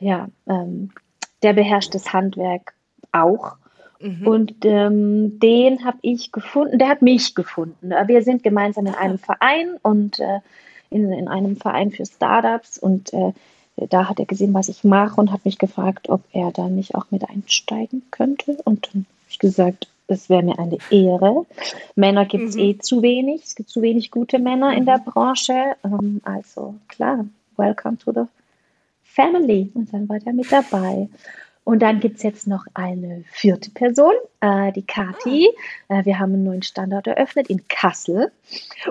[0.00, 0.90] ja, ähm,
[1.42, 2.74] der beherrscht das Handwerk
[3.12, 3.56] auch.
[4.00, 4.26] Mhm.
[4.26, 7.90] Und ähm, den habe ich gefunden, der hat mich gefunden.
[8.06, 10.40] Wir sind gemeinsam in einem Verein und äh,
[10.90, 13.32] in, in einem Verein für Startups und äh,
[13.90, 16.94] da hat er gesehen, was ich mache und hat mich gefragt, ob er da nicht
[16.94, 18.56] auch mit einsteigen könnte.
[18.64, 19.06] Und dann
[19.38, 21.46] ich gesagt, es wäre mir eine Ehre.
[21.94, 22.62] Männer gibt es mhm.
[22.62, 23.44] eh zu wenig.
[23.44, 25.04] Es gibt zu wenig gute Männer in der mhm.
[25.04, 25.76] Branche.
[25.84, 28.24] Ähm, also klar, welcome to the
[29.04, 29.70] Family.
[29.74, 31.08] Und dann war der mit dabei.
[31.68, 35.50] Und dann gibt es jetzt noch eine vierte Person, äh, die Kati.
[35.90, 35.98] Ah.
[35.98, 38.32] Äh, wir haben einen neuen Standort eröffnet in Kassel.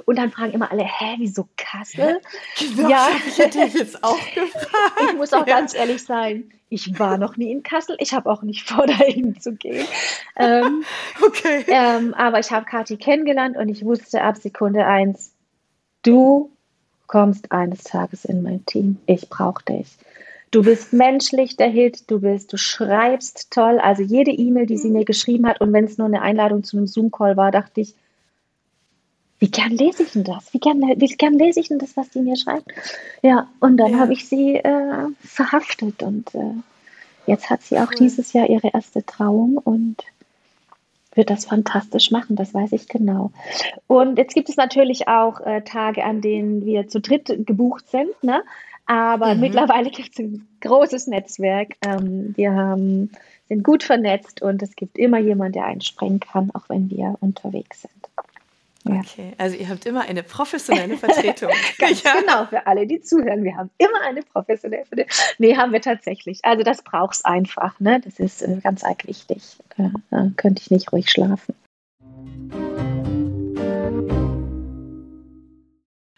[0.05, 2.21] Und dann fragen immer alle, hä, wieso Kassel?
[2.59, 5.01] Genau, ja, ich hätte dich jetzt auch gefragt.
[5.09, 5.55] Ich muss auch ja.
[5.55, 7.95] ganz ehrlich sein, ich war noch nie in Kassel.
[7.97, 9.87] Ich habe auch nicht vor, dahin zu gehen.
[10.35, 10.83] Ähm,
[11.25, 11.65] okay.
[11.69, 15.33] Ähm, aber ich habe Kati kennengelernt und ich wusste ab Sekunde eins,
[16.03, 16.51] du
[17.07, 18.99] kommst eines Tages in mein Team.
[19.07, 19.97] Ich brauche dich.
[20.51, 23.79] Du bist menschlich, der Hit, du bist, du schreibst toll.
[23.79, 26.77] Also jede E-Mail, die sie mir geschrieben hat und wenn es nur eine Einladung zu
[26.77, 27.93] einem Zoom-Call war, dachte ich,
[29.39, 30.53] wie gern lese ich denn das?
[30.53, 32.71] Wie gern, wie gern lese ich denn das, was sie mir schreibt?
[33.21, 33.99] Ja, und dann ja.
[33.99, 36.53] habe ich sie äh, verhaftet und äh,
[37.27, 37.97] jetzt hat sie auch cool.
[37.99, 39.97] dieses Jahr ihre erste Trauung und
[41.13, 43.31] wird das fantastisch machen, das weiß ich genau.
[43.87, 48.11] Und jetzt gibt es natürlich auch äh, Tage, an denen wir zu dritt gebucht sind.
[48.23, 48.43] Ne?
[48.87, 49.41] Aber mhm.
[49.41, 51.75] mittlerweile gibt es ein großes Netzwerk.
[51.85, 53.11] Ähm, wir haben,
[53.47, 57.81] sind gut vernetzt und es gibt immer jemanden, der einspringen kann, auch wenn wir unterwegs
[57.81, 57.93] sind.
[58.85, 59.01] Ja.
[59.01, 61.51] Okay, also ihr habt immer eine professionelle Vertretung.
[61.77, 62.13] Ganz ja.
[62.21, 63.43] genau, für alle, die zuhören.
[63.43, 65.11] Wir haben immer eine professionelle Vertretung.
[65.39, 66.39] Nee, haben wir tatsächlich.
[66.43, 67.77] Also das braucht es einfach.
[67.81, 67.99] Ne?
[68.03, 69.57] Das ist äh, ganz arg wichtig.
[69.75, 71.53] Da, da könnte ich nicht ruhig schlafen.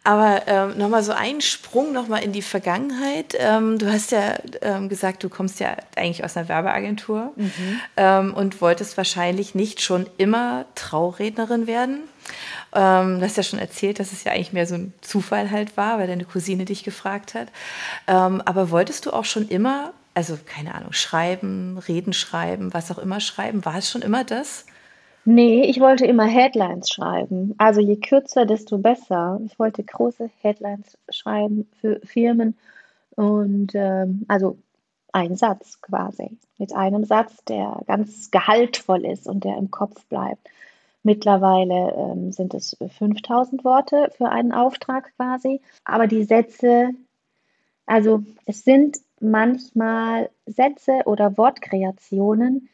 [0.04, 3.36] Aber ähm, nochmal so ein Sprung nochmal in die Vergangenheit.
[3.38, 7.82] Ähm, du hast ja ähm, gesagt, du kommst ja eigentlich aus einer Werbeagentur mhm.
[7.98, 12.00] ähm, und wolltest wahrscheinlich nicht schon immer Traurednerin werden.
[12.74, 15.76] Ähm, du hast ja schon erzählt, dass es ja eigentlich mehr so ein Zufall halt
[15.76, 17.50] war, weil deine Cousine dich gefragt hat.
[18.08, 23.00] Ähm, aber wolltest du auch schon immer, also keine Ahnung, schreiben, Reden schreiben, was auch
[23.00, 23.66] immer schreiben?
[23.66, 24.66] War es schon immer das?
[25.32, 27.54] Nee, ich wollte immer Headlines schreiben.
[27.60, 29.40] Also je kürzer, desto besser.
[29.46, 32.58] Ich wollte große Headlines schreiben für Firmen
[33.12, 34.58] und ähm, also
[35.12, 36.40] ein Satz quasi.
[36.58, 40.50] Mit einem Satz, der ganz gehaltvoll ist und der im Kopf bleibt.
[41.04, 45.62] Mittlerweile ähm, sind es 5000 Worte für einen Auftrag quasi.
[45.84, 46.90] Aber die Sätze,
[47.86, 52.68] also es sind manchmal Sätze oder Wortkreationen,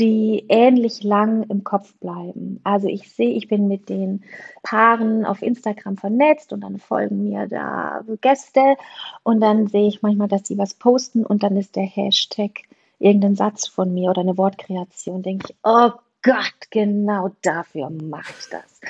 [0.00, 2.60] die ähnlich lang im Kopf bleiben.
[2.64, 4.24] Also ich sehe, ich bin mit den
[4.62, 8.76] Paaren auf Instagram vernetzt und dann folgen mir da Gäste
[9.22, 12.62] und dann sehe ich manchmal, dass sie was posten und dann ist der Hashtag
[12.98, 15.22] irgendein Satz von mir oder eine Wortkreation.
[15.22, 15.90] Denke ich, oh
[16.22, 18.80] Gott, genau dafür mache ich das.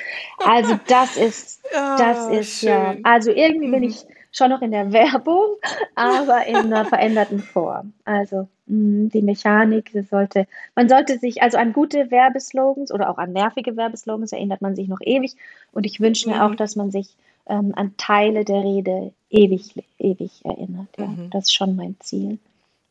[0.44, 2.68] Also das ist, das ist schön.
[2.68, 3.88] ja, also irgendwie bin mhm.
[3.88, 5.56] ich schon noch in der Werbung,
[5.94, 7.92] aber in einer veränderten Form.
[8.04, 13.18] Also mh, die Mechanik, das sollte, man sollte sich, also an gute Werbeslogans oder auch
[13.18, 15.36] an nervige Werbeslogans erinnert man sich noch ewig.
[15.72, 16.40] Und ich wünsche mir mhm.
[16.42, 17.14] auch, dass man sich
[17.46, 20.88] ähm, an Teile der Rede ewig, ewig erinnert.
[20.98, 21.06] Ja.
[21.06, 21.30] Mhm.
[21.30, 22.38] Das ist schon mein Ziel.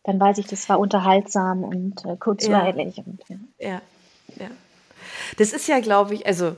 [0.04, 2.98] Dann weiß ich, das war unterhaltsam und äh, kurzweilig.
[2.98, 3.04] Ja.
[3.06, 3.38] Und, ja.
[3.60, 3.82] ja,
[4.38, 4.50] ja.
[5.38, 6.56] Das ist ja, glaube ich, also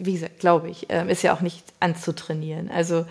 [0.00, 2.70] wie gesagt, glaube ich, ähm, ist ja auch nicht anzutrainieren.
[2.70, 3.04] Also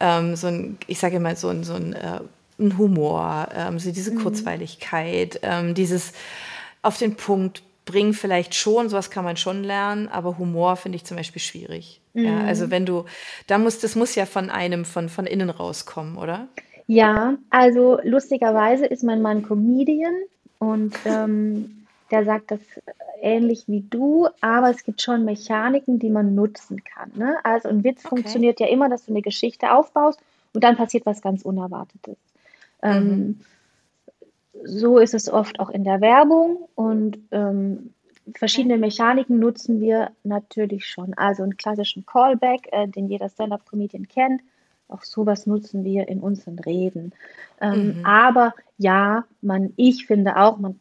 [0.00, 2.20] ähm, so ein, ich sage immer, so ein, so ein, äh,
[2.58, 4.22] ein Humor, ähm, so diese mhm.
[4.22, 6.12] Kurzweiligkeit, ähm, dieses
[6.82, 11.04] auf den Punkt bringen vielleicht schon, sowas kann man schon lernen, aber Humor finde ich
[11.04, 12.00] zum Beispiel schwierig.
[12.14, 12.24] Mhm.
[12.24, 13.04] Ja, also wenn du,
[13.46, 16.48] da muss, das muss ja von einem, von, von innen rauskommen, oder?
[16.86, 20.14] Ja, also lustigerweise ist mein Mann Comedian
[20.58, 21.75] und ähm,
[22.10, 22.60] der sagt das
[23.20, 27.10] ähnlich wie du, aber es gibt schon Mechaniken, die man nutzen kann.
[27.14, 27.36] Ne?
[27.42, 28.08] Also ein Witz okay.
[28.08, 30.20] funktioniert ja immer, dass du eine Geschichte aufbaust
[30.52, 32.16] und dann passiert was ganz Unerwartetes.
[32.82, 33.10] Ähm, mhm.
[33.10, 33.40] Ähm,
[34.64, 37.92] so ist es oft auch in der Werbung und ähm,
[38.34, 41.14] verschiedene Mechaniken nutzen wir natürlich schon.
[41.14, 44.42] Also einen klassischen Callback, äh, den jeder Stand-up-Comedian kennt.
[44.88, 47.12] Auch sowas nutzen wir in unseren Reden.
[47.60, 48.06] Ähm, mhm.
[48.06, 50.78] Aber ja, man, ich finde auch, man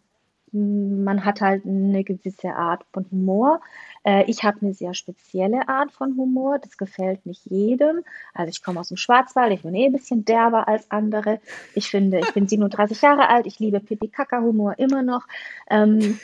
[0.56, 3.62] man hat halt eine gewisse Art von Humor.
[4.04, 6.60] Äh, ich habe eine sehr spezielle Art von Humor.
[6.60, 8.04] Das gefällt nicht jedem.
[8.34, 11.40] Also ich komme aus dem Schwarzwald, ich bin eh ein bisschen derber als andere.
[11.74, 15.28] Ich finde, ich bin 37 Jahre alt, ich liebe Pipi-Kaka-Humor immer noch.
[15.70, 16.20] Ähm,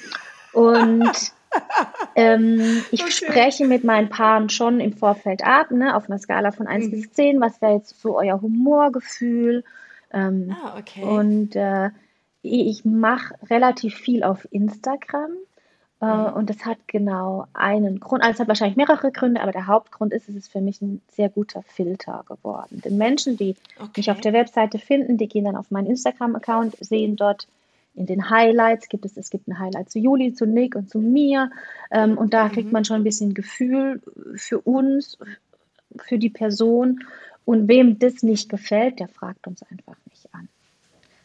[0.53, 1.33] und
[2.15, 3.11] ähm, ich okay.
[3.11, 6.91] spreche mit meinen Paaren schon im Vorfeld ab, ne, auf einer Skala von 1 mhm.
[6.91, 7.41] bis 10.
[7.41, 9.63] Was wäre jetzt so euer Humorgefühl?
[10.13, 11.03] Ähm, ah, okay.
[11.03, 11.89] Und äh,
[12.41, 15.31] ich mache relativ viel auf Instagram.
[16.01, 16.33] Äh, mhm.
[16.33, 18.23] Und das hat genau einen Grund.
[18.23, 21.01] Also es hat wahrscheinlich mehrere Gründe, aber der Hauptgrund ist, es ist für mich ein
[21.11, 22.81] sehr guter Filter geworden.
[22.83, 23.91] Denn Menschen, die okay.
[23.97, 27.47] mich auf der Webseite finden, die gehen dann auf meinen Instagram-Account, sehen dort
[27.93, 30.99] in den Highlights gibt es, es gibt ein Highlight zu Juli, zu Nick und zu
[30.99, 31.51] mir.
[31.91, 32.51] Ähm, und da mhm.
[32.53, 34.01] kriegt man schon ein bisschen Gefühl
[34.35, 35.17] für uns,
[35.97, 37.03] für die Person.
[37.43, 40.10] Und wem das nicht gefällt, der fragt uns einfach nicht.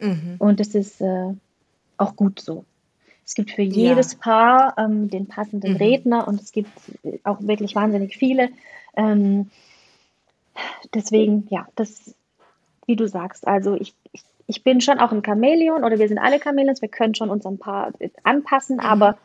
[0.00, 0.36] Mhm.
[0.38, 1.32] Und es ist äh,
[1.96, 2.64] auch gut so.
[3.24, 4.18] Es gibt für jedes ja.
[4.20, 5.78] Paar ähm, den passenden mhm.
[5.78, 6.70] Redner und es gibt
[7.24, 8.50] auch wirklich wahnsinnig viele.
[8.96, 9.50] Ähm,
[10.94, 12.14] deswegen, ja, das,
[12.86, 16.18] wie du sagst, also ich, ich, ich, bin schon auch ein Chamäleon oder wir sind
[16.18, 18.80] alle Chamäleons, wir können schon uns ein paar anpassen, mhm.
[18.80, 19.18] aber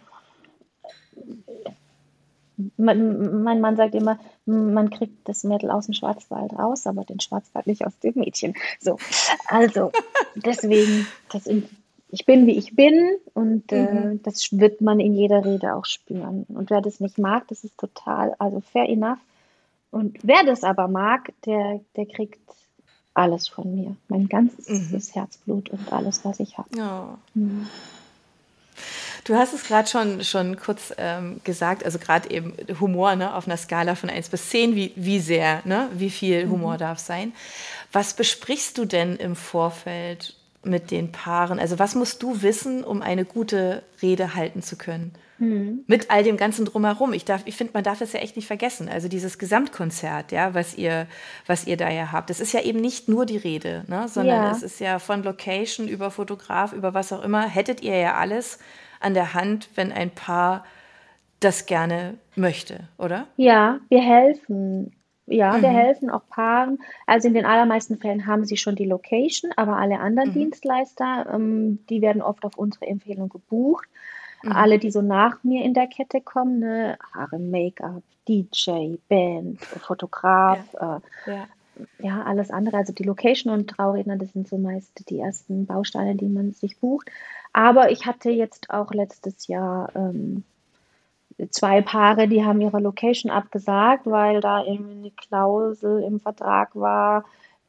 [2.77, 4.19] mein, mein Mann sagt immer,
[4.51, 8.55] man kriegt das Mädel aus dem Schwarzwald raus, aber den Schwarzwald nicht aus dem Mädchen.
[8.79, 8.97] So,
[9.47, 9.91] also
[10.35, 11.47] deswegen, das,
[12.09, 14.23] ich bin wie ich bin und äh, mhm.
[14.23, 16.45] das wird man in jeder Rede auch spüren.
[16.49, 19.19] Und wer das nicht mag, das ist total, also fair enough.
[19.91, 22.39] Und wer das aber mag, der, der kriegt
[23.13, 23.95] alles von mir.
[24.07, 25.13] Mein ganzes mhm.
[25.13, 26.69] Herzblut und alles, was ich habe.
[26.77, 27.17] Oh.
[27.33, 27.67] Mhm.
[29.23, 33.47] Du hast es gerade schon, schon kurz ähm, gesagt, also gerade eben Humor ne, auf
[33.47, 36.51] einer Skala von 1 bis 10, wie, wie sehr, ne, wie viel mhm.
[36.51, 36.79] Humor mhm.
[36.79, 37.33] darf sein.
[37.91, 41.59] Was besprichst du denn im Vorfeld mit den Paaren?
[41.59, 45.13] Also was musst du wissen, um eine gute Rede halten zu können?
[45.37, 45.83] Mhm.
[45.87, 47.13] Mit all dem ganzen drumherum.
[47.13, 48.89] Ich, ich finde, man darf das ja echt nicht vergessen.
[48.89, 51.07] Also dieses Gesamtkonzert, ja, was ihr,
[51.47, 52.29] was ihr da ja habt.
[52.29, 54.51] Das ist ja eben nicht nur die Rede, ne, sondern ja.
[54.51, 58.59] es ist ja von Location über Fotograf, über was auch immer, hättet ihr ja alles
[59.01, 60.63] an der Hand, wenn ein Paar
[61.39, 63.27] das gerne möchte, oder?
[63.35, 64.93] Ja, wir helfen.
[65.25, 65.61] Ja, mhm.
[65.61, 66.79] wir helfen auch Paaren.
[67.05, 70.33] Also in den allermeisten Fällen haben sie schon die Location, aber alle anderen mhm.
[70.33, 73.87] Dienstleister, ähm, die werden oft auf unsere Empfehlung gebucht.
[74.43, 74.51] Mhm.
[74.51, 80.59] Alle, die so nach mir in der Kette kommen, ne, Haare, Make-up, DJ, Band, Fotograf,
[80.73, 80.97] ja.
[80.97, 81.47] Äh, ja.
[81.99, 82.23] ja.
[82.23, 82.77] alles andere.
[82.77, 86.79] Also die Location und Trauredner, das sind so meist die ersten Bausteine, die man sich
[86.79, 87.09] bucht.
[87.53, 90.43] Aber ich hatte jetzt auch letztes Jahr ähm,
[91.49, 97.25] zwei Paare, die haben ihre Location abgesagt, weil da irgendwie eine Klausel im Vertrag war,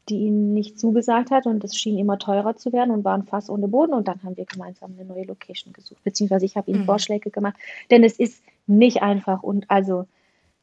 [0.08, 3.48] die ihnen nicht zugesagt hat und es schien immer teurer zu werden und waren fast
[3.50, 6.80] ohne Boden und dann haben wir gemeinsam eine neue Location gesucht, beziehungsweise ich habe ihnen
[6.80, 6.86] mhm.
[6.86, 7.54] Vorschläge gemacht,
[7.90, 10.06] denn es ist nicht einfach und also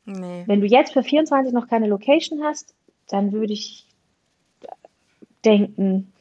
[0.06, 0.44] nee.
[0.46, 2.76] wenn du jetzt für 24 noch keine Location hast,
[3.08, 3.88] dann würde ich
[5.46, 6.12] denken,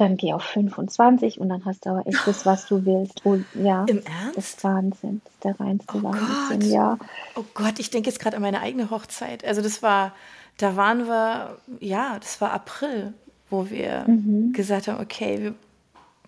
[0.00, 3.26] dann geh auf 25 und dann hast du aber echt das, was du willst.
[3.26, 4.36] Und, ja, Im Ernst?
[4.36, 5.20] Das ist Wahnsinn.
[5.24, 6.70] Das ist der reinste oh Wahnsinn, Gott.
[6.70, 6.98] ja.
[7.34, 9.44] Oh Gott, ich denke jetzt gerade an meine eigene Hochzeit.
[9.44, 10.14] Also das war,
[10.56, 13.12] da waren wir, ja, das war April,
[13.50, 14.52] wo wir mhm.
[14.52, 15.54] gesagt haben, okay, wir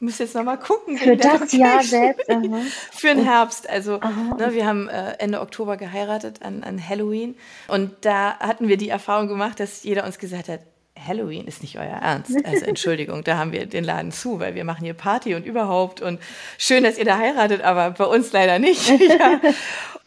[0.01, 0.99] müssen jetzt nochmal gucken.
[0.99, 2.27] Für das Jahr selbst.
[2.91, 3.71] Für den Herbst.
[3.71, 7.37] Also ne, wir haben äh, Ende Oktober geheiratet an, an Halloween
[7.69, 10.61] und da hatten wir die Erfahrung gemacht, dass jeder uns gesagt hat,
[11.07, 12.33] Halloween ist nicht euer Ernst.
[12.45, 16.01] Also Entschuldigung, da haben wir den Laden zu, weil wir machen hier Party und überhaupt
[16.01, 16.21] und
[16.59, 18.89] schön, dass ihr da heiratet, aber bei uns leider nicht.
[19.09, 19.41] ja.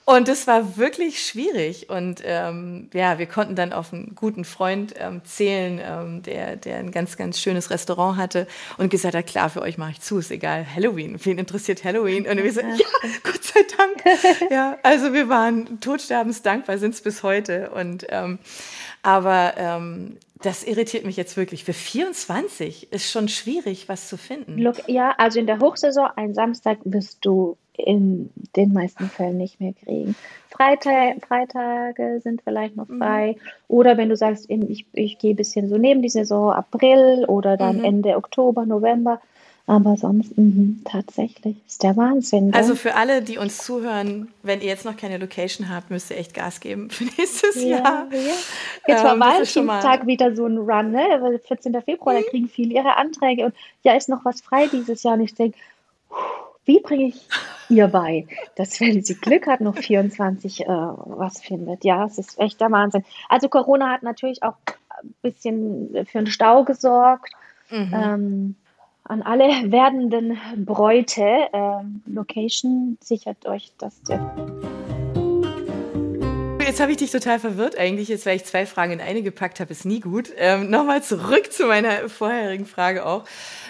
[0.05, 1.89] Und es war wirklich schwierig.
[1.89, 6.77] Und ähm, ja, wir konnten dann auf einen guten Freund ähm, zählen, ähm, der, der
[6.77, 8.45] ein ganz, ganz schönes Restaurant hatte
[8.77, 11.17] und gesagt hat, klar, für euch mache ich zu, ist egal, Halloween.
[11.23, 12.27] Wen interessiert Halloween?
[12.27, 12.75] Und wir so, ja,
[13.23, 14.51] Gott sei Dank.
[14.51, 17.69] ja, also wir waren todsterbensdankbar, sind es bis heute.
[17.69, 18.39] Und ähm,
[19.03, 21.63] aber ähm, das irritiert mich jetzt wirklich.
[21.63, 24.57] Für 24 ist schon schwierig, was zu finden.
[24.57, 29.59] Look, ja, also in der Hochsaison, ein Samstag wirst du in den meisten Fällen nicht
[29.59, 30.15] mehr kriegen.
[30.51, 32.99] Freitag, Freitage sind vielleicht noch mhm.
[32.99, 33.31] frei.
[33.31, 33.49] Mhm.
[33.67, 37.57] Oder wenn du sagst, ich, ich gehe ein bisschen so neben die Saison, April oder
[37.57, 37.85] dann mhm.
[37.85, 39.21] Ende Oktober, November,
[39.65, 42.51] aber sonst, mh, tatsächlich, ist der Wahnsinn.
[42.51, 42.59] Gell?
[42.59, 46.17] Also für alle, die uns zuhören, wenn ihr jetzt noch keine Location habt, müsst ihr
[46.17, 48.07] echt Gas geben für nächstes ja, Jahr.
[48.11, 48.33] Ja.
[48.87, 51.39] Jetzt war ähm, Valentinstag wieder so ein Run, ne?
[51.47, 51.81] 14.
[51.81, 52.23] Februar, mhm.
[52.23, 55.13] da kriegen viele ihre Anträge und ja, ist noch was frei dieses Jahr.
[55.13, 55.57] Und ich denke,
[56.65, 57.21] wie bringe ich
[57.69, 61.85] ihr bei, dass wenn sie Glück hat, noch 24 äh, was findet?
[61.85, 63.05] Ja, es ist echt der Wahnsinn.
[63.29, 64.55] Also Corona hat natürlich auch
[65.01, 67.31] ein bisschen für einen Stau gesorgt.
[67.69, 67.93] Mhm.
[67.93, 68.55] Ähm,
[69.03, 74.19] an alle werdenden Bräute, äh, Location, sichert euch das Tipp.
[76.73, 79.59] Jetzt habe ich dich total verwirrt eigentlich, jetzt weil ich zwei Fragen in eine gepackt
[79.59, 80.31] habe, ist nie gut.
[80.37, 83.25] Ähm, Nochmal zurück zu meiner vorherigen Frage auch.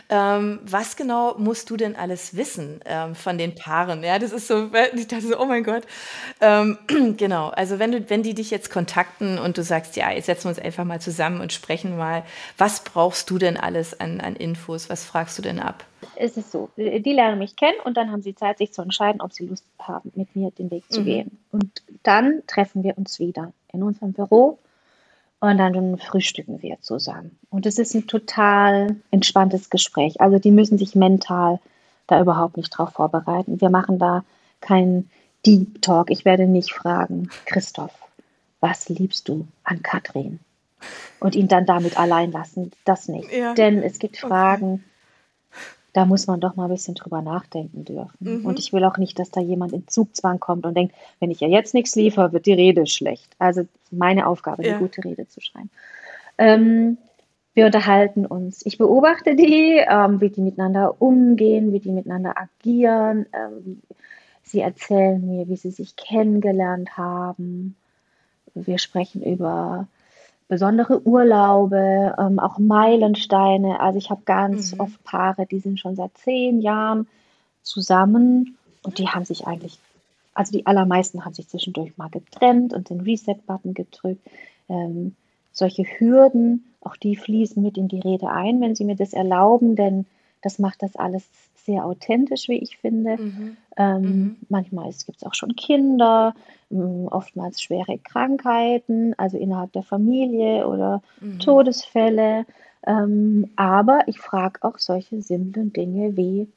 [0.08, 4.06] Ähm, was genau musst du denn alles wissen ähm, von den Paaren?
[4.06, 5.84] Ja, das ist so, ich dachte so, oh mein Gott.
[6.40, 6.78] Ähm,
[7.18, 10.46] genau, also wenn, du, wenn die dich jetzt kontakten und du sagst, ja, jetzt setzen
[10.46, 12.24] wir uns einfach mal zusammen und sprechen mal,
[12.58, 14.90] was brauchst du denn alles an, an Infos?
[14.90, 15.84] Was fragst du denn ab?
[16.16, 19.22] Es ist so, die lernen mich kennen und dann haben sie Zeit, sich zu entscheiden,
[19.22, 21.06] ob sie Lust haben, mit mir den Weg zu mhm.
[21.06, 21.38] gehen.
[21.52, 24.60] Und dann treffen wir uns wieder in unserem Büro
[25.40, 27.38] und dann frühstücken wir zusammen.
[27.50, 30.22] Und es ist ein total entspanntes Gespräch.
[30.22, 31.60] Also die müssen sich mental
[32.08, 33.60] da überhaupt nicht drauf vorbereiten.
[33.60, 34.24] Wir machen da
[34.62, 35.10] keinen
[35.46, 36.10] Deep Talk.
[36.12, 37.94] Ich werde nicht fragen, Christoph,
[38.62, 40.40] was liebst du an Katrin?
[41.20, 42.72] Und ihn dann damit allein lassen.
[42.86, 43.32] Das nicht.
[43.32, 43.54] Ja.
[43.54, 44.93] Denn es gibt Fragen, okay
[45.94, 48.18] da muss man doch mal ein bisschen drüber nachdenken dürfen.
[48.20, 48.46] Mhm.
[48.46, 51.40] Und ich will auch nicht, dass da jemand in Zugzwang kommt und denkt, wenn ich
[51.40, 53.36] ja jetzt nichts liefere, wird die Rede schlecht.
[53.38, 54.72] Also meine Aufgabe, ja.
[54.72, 55.70] eine gute Rede zu schreiben.
[56.40, 56.98] Ähm,
[57.54, 58.66] wir unterhalten uns.
[58.66, 63.28] Ich beobachte die, ähm, wie die miteinander umgehen, wie die miteinander agieren.
[63.32, 63.82] Ähm,
[64.42, 67.76] sie erzählen mir, wie sie sich kennengelernt haben.
[68.56, 69.88] Wir sprechen über
[70.54, 73.80] besondere Urlaube, ähm, auch Meilensteine.
[73.80, 74.82] Also ich habe ganz mhm.
[74.82, 77.08] oft Paare, die sind schon seit zehn Jahren
[77.64, 79.80] zusammen und die haben sich eigentlich,
[80.36, 84.22] also die allermeisten haben sich zwischendurch mal getrennt und den Reset-Button gedrückt.
[84.70, 85.16] Ähm,
[85.52, 89.76] solche Hürden, auch die fließen mit in die Rede ein, wenn sie mir das erlauben,
[89.76, 90.06] denn
[90.44, 91.28] das macht das alles
[91.66, 93.18] sehr authentisch, wie ich finde.
[93.18, 93.58] Mhm.
[93.78, 94.38] Ähm, mhm.
[94.50, 96.34] Manchmal gibt es auch schon Kinder,
[96.72, 101.40] ähm, oftmals schwere Krankheiten, also innerhalb der Familie oder mhm.
[101.40, 102.46] Todesfälle.
[102.86, 106.48] Ähm, aber ich frage auch solche simplen Dinge wie,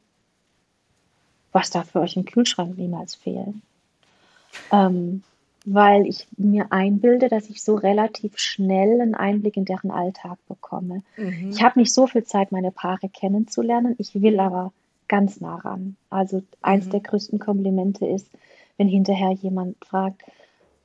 [1.53, 3.63] was darf für euch im Kühlschrank niemals fehlen?
[4.73, 5.23] Ähm,
[5.65, 11.03] weil ich mir einbilde, dass ich so relativ schnell einen Einblick in deren Alltag bekomme.
[11.17, 11.51] Mhm.
[11.51, 13.97] Ich habe nicht so viel Zeit, meine Paare kennenzulernen.
[13.99, 14.73] Ich will aber
[15.09, 15.97] ganz nah ran.
[16.11, 16.91] Also eins mhm.
[16.91, 18.29] der größten Komplimente ist,
[18.77, 20.23] wenn hinterher jemand fragt,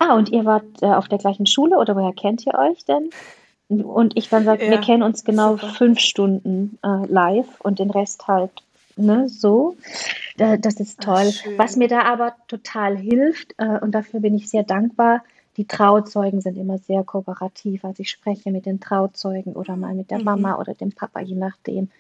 [0.01, 3.11] Ah, und ihr wart äh, auf der gleichen Schule oder woher kennt ihr euch denn?
[3.69, 5.73] Und ich dann sage, ja, wir kennen uns genau super.
[5.73, 8.49] fünf Stunden äh, live und den Rest halt
[8.95, 9.75] ne, so.
[10.37, 11.29] das ist toll.
[11.29, 15.23] Ach, Was mir da aber total hilft, äh, und dafür bin ich sehr dankbar,
[15.57, 17.85] die Trauzeugen sind immer sehr kooperativ.
[17.85, 20.25] Also ich spreche mit den Trauzeugen oder mal mit der mhm.
[20.25, 21.91] Mama oder dem Papa, je nachdem,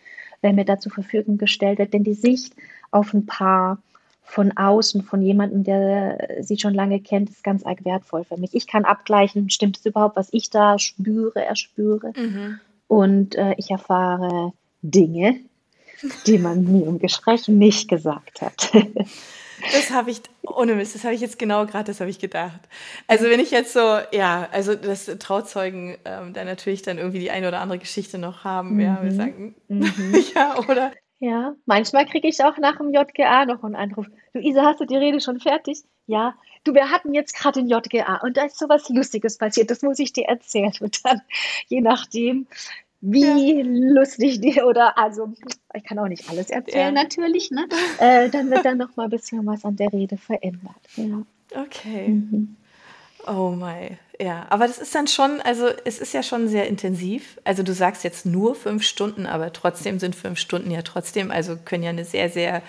[0.41, 1.93] wer mir da zur Verfügung gestellt wird.
[1.93, 2.53] Denn die Sicht
[2.91, 3.79] auf ein Paar
[4.23, 8.53] von außen, von jemandem, der sie schon lange kennt, ist ganz arg wertvoll für mich.
[8.53, 12.13] Ich kann abgleichen, stimmt es überhaupt, was ich da spüre, erspüre.
[12.15, 12.59] Mhm.
[12.87, 15.37] Und äh, ich erfahre Dinge,
[16.27, 18.71] die man mir im Gespräch nicht gesagt hat.
[19.71, 22.59] Das habe ich, ohne Mist, das habe ich jetzt genau gerade, das habe ich gedacht.
[23.07, 27.31] Also wenn ich jetzt so, ja, also dass Trauzeugen ähm, da natürlich dann irgendwie die
[27.31, 28.79] eine oder andere Geschichte noch haben, mhm.
[28.81, 30.15] ja, wir sagen, mhm.
[30.35, 30.91] ja, oder?
[31.19, 34.07] Ja, manchmal kriege ich auch nach dem JGA noch einen Anruf.
[34.33, 35.83] Du Isa, hast du die Rede schon fertig?
[36.07, 36.33] Ja,
[36.63, 39.83] du, wir hatten jetzt gerade den JGA und da ist so was Lustiges passiert, das
[39.83, 40.73] muss ich dir erzählen.
[40.79, 41.21] Und dann,
[41.67, 42.47] je nachdem,
[43.01, 43.63] wie ja.
[43.65, 45.33] lustig die oder also
[45.73, 47.03] ich kann auch nicht alles erzählen ja.
[47.03, 47.67] natürlich, ne?
[47.99, 50.75] Äh, dann wird dann noch mal ein bisschen was an der Rede verändert.
[50.95, 51.23] Ja.
[51.55, 52.09] Okay.
[52.09, 52.55] Mhm.
[53.27, 54.45] Oh my, ja.
[54.49, 57.39] Aber das ist dann schon, also es ist ja schon sehr intensiv.
[57.43, 61.55] Also du sagst jetzt nur fünf Stunden, aber trotzdem sind fünf Stunden ja trotzdem, also
[61.63, 62.61] können ja eine sehr, sehr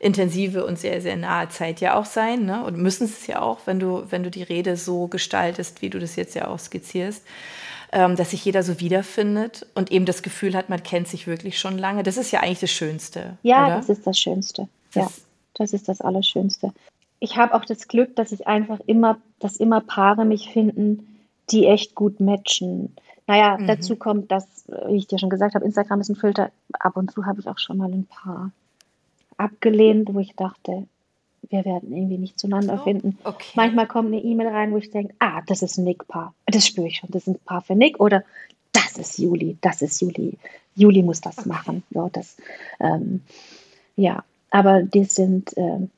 [0.00, 2.64] intensive und sehr, sehr nahe Zeit ja auch sein, ne?
[2.64, 5.98] Und müssen es ja auch, wenn du, wenn du die Rede so gestaltest, wie du
[5.98, 7.22] das jetzt ja auch skizzierst
[7.90, 11.76] dass sich jeder so wiederfindet und eben das Gefühl hat, man kennt sich wirklich schon
[11.76, 12.02] lange.
[12.02, 13.36] Das ist ja eigentlich das Schönste.
[13.42, 13.76] Ja, oder?
[13.76, 14.68] das ist das Schönste.
[14.94, 15.24] Das ja,
[15.54, 16.72] das ist das Allerschönste.
[17.18, 21.20] Ich habe auch das Glück, dass ich einfach immer, dass immer Paare mich finden,
[21.50, 22.94] die echt gut matchen.
[23.26, 23.66] Naja, mhm.
[23.66, 24.46] dazu kommt, dass,
[24.86, 26.50] wie ich dir schon gesagt habe, Instagram ist ein Filter.
[26.78, 28.52] Ab und zu habe ich auch schon mal ein Paar
[29.36, 30.86] abgelehnt, wo ich dachte,
[31.48, 33.18] wir werden irgendwie nicht zueinander oh, finden.
[33.24, 33.52] Okay.
[33.54, 36.34] Manchmal kommt eine E-Mail rein, wo ich denke, ah, das ist ein Nick-Paar.
[36.46, 37.98] Das spüre ich schon, das ist ein Paar für Nick.
[38.00, 38.24] Oder
[38.72, 40.38] das ist Juli, das ist Juli.
[40.74, 41.48] Juli muss das okay.
[41.48, 41.82] machen.
[41.90, 42.36] Ja, das,
[42.78, 43.22] ähm,
[43.96, 45.88] ja, aber die sind, äh,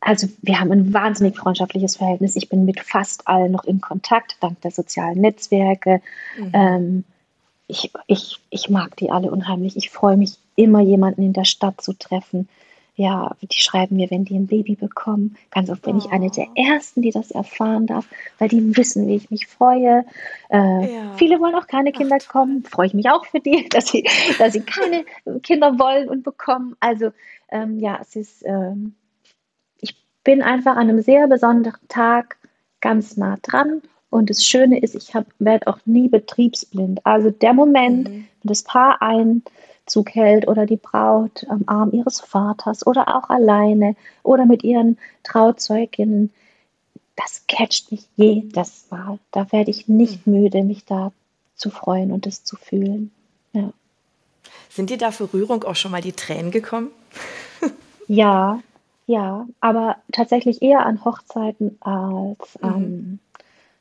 [0.00, 2.36] also wir haben ein wahnsinnig freundschaftliches Verhältnis.
[2.36, 6.00] Ich bin mit fast allen noch in Kontakt, dank der sozialen Netzwerke.
[6.38, 6.50] Mhm.
[6.52, 7.04] Ähm,
[7.66, 9.76] ich, ich, ich mag die alle unheimlich.
[9.76, 12.48] Ich freue mich immer, jemanden in der Stadt zu treffen
[12.94, 15.36] ja, die schreiben mir, wenn die ein Baby bekommen.
[15.50, 16.54] Ganz oft bin ich eine der oh.
[16.54, 18.06] Ersten, die das erfahren darf,
[18.38, 20.04] weil die wissen, wie ich mich freue.
[20.50, 21.12] Äh, ja.
[21.16, 22.64] Viele wollen auch keine Kinder Ach, kommen.
[22.64, 24.06] Freue ich mich auch für die, dass sie,
[24.38, 25.04] dass sie keine
[25.42, 26.76] Kinder wollen und bekommen.
[26.80, 27.12] Also
[27.50, 28.94] ähm, ja, es ist, ähm,
[29.80, 32.36] ich bin einfach an einem sehr besonderen Tag
[32.80, 33.82] ganz nah dran.
[34.10, 37.06] Und das Schöne ist, ich werde auch nie betriebsblind.
[37.06, 38.26] Also der Moment, mhm.
[38.42, 39.42] wenn das Paar ein
[39.90, 44.98] Aufzug hält oder die Braut am Arm ihres Vaters oder auch alleine oder mit ihren
[45.24, 46.32] Trauzeuginnen.
[47.16, 49.18] Das catcht mich jedes Mal.
[49.32, 50.32] Da werde ich nicht hm.
[50.32, 51.12] müde, mich da
[51.56, 53.10] zu freuen und es zu fühlen.
[53.52, 53.72] Ja.
[54.68, 56.90] Sind dir da für Rührung auch schon mal die Tränen gekommen?
[58.06, 58.60] ja,
[59.06, 62.68] ja, aber tatsächlich eher an Hochzeiten als mhm.
[62.68, 63.18] an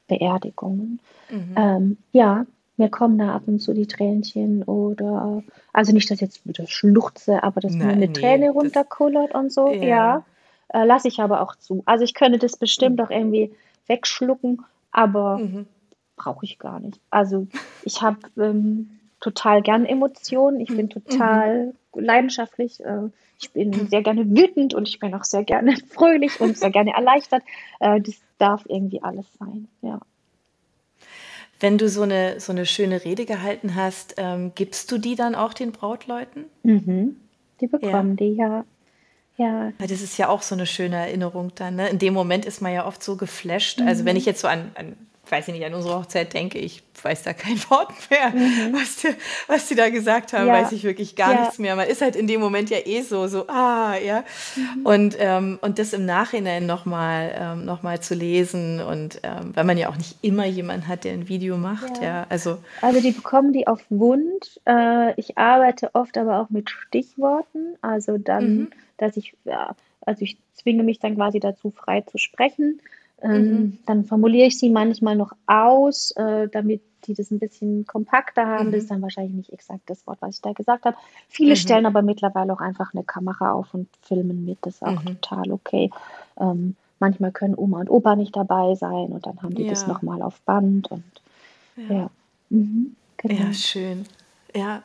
[0.07, 0.99] Beerdigungen.
[1.29, 1.53] Mhm.
[1.55, 2.47] Ähm, ja,
[2.79, 6.65] mir kommen da ab und zu die Tränchen oder, also nicht, dass ich jetzt wieder
[6.67, 10.25] schluchze, aber dass Nein, mir eine nee, Träne runterkullert und so, ja, ja
[10.69, 11.83] äh, lasse ich aber auch zu.
[11.85, 13.05] Also ich könnte das bestimmt mhm.
[13.05, 13.53] auch irgendwie
[13.87, 15.67] wegschlucken, aber mhm.
[16.15, 16.99] brauche ich gar nicht.
[17.09, 17.47] Also
[17.83, 20.89] ich habe ähm, total gern Emotionen, ich bin mhm.
[20.89, 22.03] total mhm.
[22.03, 23.09] leidenschaftlich, äh,
[23.39, 23.87] ich bin mhm.
[23.87, 27.43] sehr gerne wütend und ich bin auch sehr gerne fröhlich und sehr gerne erleichtert.
[27.79, 29.99] Äh, das darf irgendwie alles sein, ja.
[31.59, 35.35] Wenn du so eine, so eine schöne Rede gehalten hast, ähm, gibst du die dann
[35.35, 36.45] auch den Brautleuten?
[36.63, 37.17] Mhm.
[37.59, 38.25] Die bekommen ja.
[38.25, 38.65] die, ja.
[39.37, 39.71] Ja.
[39.79, 41.77] Das ist ja auch so eine schöne Erinnerung dann.
[41.77, 41.89] Ne?
[41.89, 43.79] In dem Moment ist man ja oft so geflasht.
[43.79, 43.87] Mhm.
[43.87, 44.97] Also wenn ich jetzt so an, an
[45.31, 48.29] weiß ich nicht, an unsere Hochzeit denke, ich weiß da kein Wort mehr.
[48.29, 48.73] Mhm.
[48.73, 49.07] Was, die,
[49.47, 50.53] was die da gesagt haben, ja.
[50.53, 51.41] weiß ich wirklich gar ja.
[51.41, 51.75] nichts mehr.
[51.75, 54.23] Man ist halt in dem Moment ja eh so, so, ah, ja.
[54.55, 54.85] Mhm.
[54.85, 59.77] Und, ähm, und das im Nachhinein nochmal ähm, noch zu lesen und ähm, weil man
[59.77, 62.03] ja auch nicht immer jemanden hat, der ein Video macht, ja.
[62.03, 64.59] ja also, also die bekommen die auf Wunsch.
[64.65, 68.69] Äh, ich arbeite oft aber auch mit Stichworten, also dann, mhm.
[68.97, 69.75] dass ich, ja,
[70.05, 72.81] also ich zwinge mich dann quasi dazu, frei zu sprechen.
[73.21, 73.77] Ähm, mhm.
[73.85, 78.67] Dann formuliere ich sie manchmal noch aus, äh, damit die das ein bisschen kompakter haben.
[78.67, 78.71] Mhm.
[78.71, 80.97] Das ist dann wahrscheinlich nicht exakt das Wort, was ich da gesagt habe.
[81.27, 81.57] Viele mhm.
[81.57, 84.59] stellen aber mittlerweile auch einfach eine Kamera auf und filmen mit.
[84.61, 85.19] Das ist auch mhm.
[85.21, 85.89] total okay.
[86.39, 89.69] Ähm, manchmal können Oma und Opa nicht dabei sein und dann haben die ja.
[89.69, 91.03] das nochmal auf Band und
[91.75, 91.95] ja.
[91.95, 92.09] Ja.
[92.49, 93.35] Mhm, genau.
[93.35, 94.05] ja, schön.
[94.55, 94.81] Ja,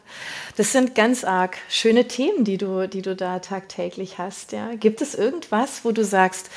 [0.56, 4.52] das sind ganz arg schöne Themen, die du, die du da tagtäglich hast.
[4.52, 4.74] Ja.
[4.74, 6.50] Gibt es irgendwas, wo du sagst,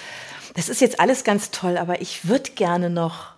[0.57, 3.35] das ist jetzt alles ganz toll, aber ich würde gerne noch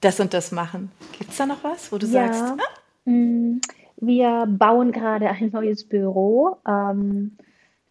[0.00, 0.90] das und das machen.
[1.16, 2.32] Gibt es da noch was, wo du ja.
[2.32, 2.42] sagst?
[2.42, 3.10] Ah?
[3.10, 3.60] Mm,
[3.98, 6.56] wir bauen gerade ein neues Büro.
[6.66, 7.36] Ähm,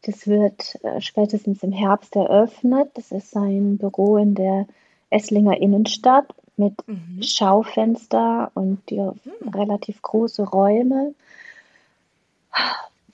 [0.02, 2.90] das wird äh, spätestens im Herbst eröffnet.
[2.96, 4.68] Das ist ein Büro in der
[5.10, 7.24] Esslinger Innenstadt mit mhm.
[7.24, 9.14] Schaufenster und mhm.
[9.56, 11.14] relativ große Räume,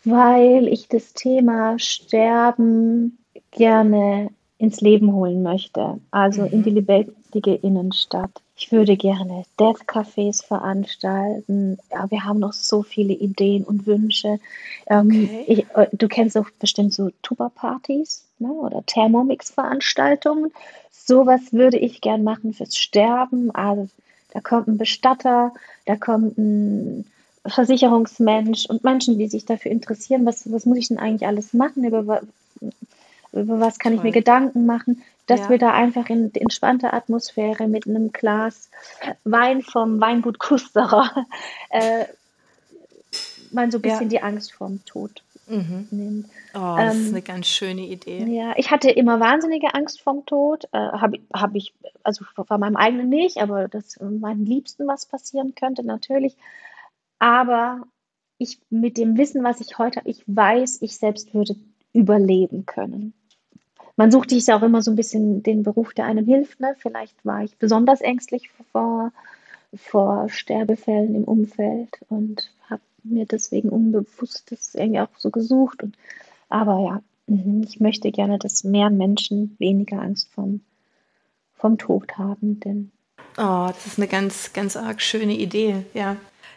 [0.03, 3.19] weil ich das Thema Sterben
[3.51, 6.47] gerne ins Leben holen möchte, also mhm.
[6.47, 8.31] in die lebendige Innenstadt.
[8.57, 11.77] Ich würde gerne Death Cafés veranstalten.
[11.91, 14.39] Ja, wir haben noch so viele Ideen und Wünsche.
[14.87, 15.43] Ähm, okay.
[15.47, 18.49] ich, äh, du kennst auch bestimmt so Tuba-Partys ne?
[18.49, 20.53] oder Thermomix-Veranstaltungen.
[20.89, 23.51] Sowas würde ich gern machen fürs Sterben.
[23.51, 23.89] Also
[24.31, 25.53] da kommt ein Bestatter,
[25.85, 27.05] da kommt ein
[27.45, 31.83] Versicherungsmensch und Menschen, die sich dafür interessieren, was, was muss ich denn eigentlich alles machen,
[31.83, 32.21] über,
[33.35, 33.99] über was kann Toll.
[33.99, 35.49] ich mir Gedanken machen dass ja.
[35.49, 38.69] wir da einfach in entspannter Atmosphäre mit einem Glas
[39.23, 41.25] Wein vom Weingut Kusterer
[41.69, 42.05] äh,
[43.51, 44.07] mal so ein bisschen ja.
[44.07, 45.87] die Angst vorm Tod mhm.
[45.91, 46.29] nimmt.
[46.53, 48.25] Oh, das ähm, ist eine ganz schöne Idee.
[48.25, 50.65] Ja, ich hatte immer wahnsinnige Angst vorm Tod.
[50.71, 51.73] Äh, Habe hab ich,
[52.03, 56.35] also vor meinem eigenen nicht, aber dass meinen Liebsten was passieren könnte, natürlich.
[57.17, 57.81] Aber
[58.37, 61.55] ich mit dem Wissen, was ich heute, ich weiß, ich selbst würde
[61.93, 63.13] überleben können
[63.97, 66.59] man sucht sich auch immer so ein bisschen den Beruf, der einem hilft.
[66.59, 66.75] Ne?
[66.77, 69.11] Vielleicht war ich besonders ängstlich vor,
[69.75, 75.83] vor Sterbefällen im Umfeld und habe mir deswegen unbewusst das irgendwie auch so gesucht.
[75.83, 75.95] Und,
[76.49, 80.61] aber ja, mhm, ich möchte gerne, dass mehr Menschen weniger Angst vom,
[81.53, 82.91] vom Tod haben, denn
[83.37, 86.15] Oh, das ist eine ganz, ganz arg schöne Idee, ja.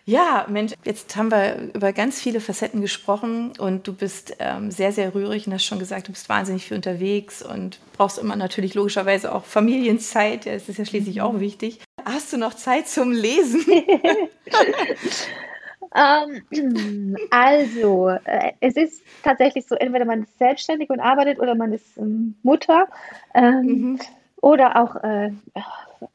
[0.08, 4.90] Ja, Mensch, jetzt haben wir über ganz viele Facetten gesprochen und du bist ähm, sehr,
[4.90, 8.72] sehr rührig und hast schon gesagt, du bist wahnsinnig viel unterwegs und brauchst immer natürlich
[8.72, 10.46] logischerweise auch Familienzeit.
[10.46, 11.80] Ja, das ist ja schließlich auch wichtig.
[12.06, 13.60] Hast du noch Zeit zum Lesen?
[15.94, 21.74] ähm, also, äh, es ist tatsächlich so, entweder man ist selbstständig und arbeitet oder man
[21.74, 22.88] ist ähm, Mutter.
[23.34, 24.00] Ähm, mhm
[24.40, 25.32] oder auch äh,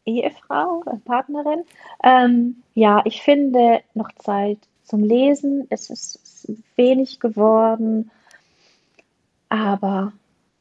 [0.06, 1.64] Ehefrau, äh, Partnerin.
[2.04, 5.68] Ähm, ja, ich finde noch Zeit zum Lesen.
[5.70, 8.12] Es ist wenig geworden,
[9.50, 10.14] aber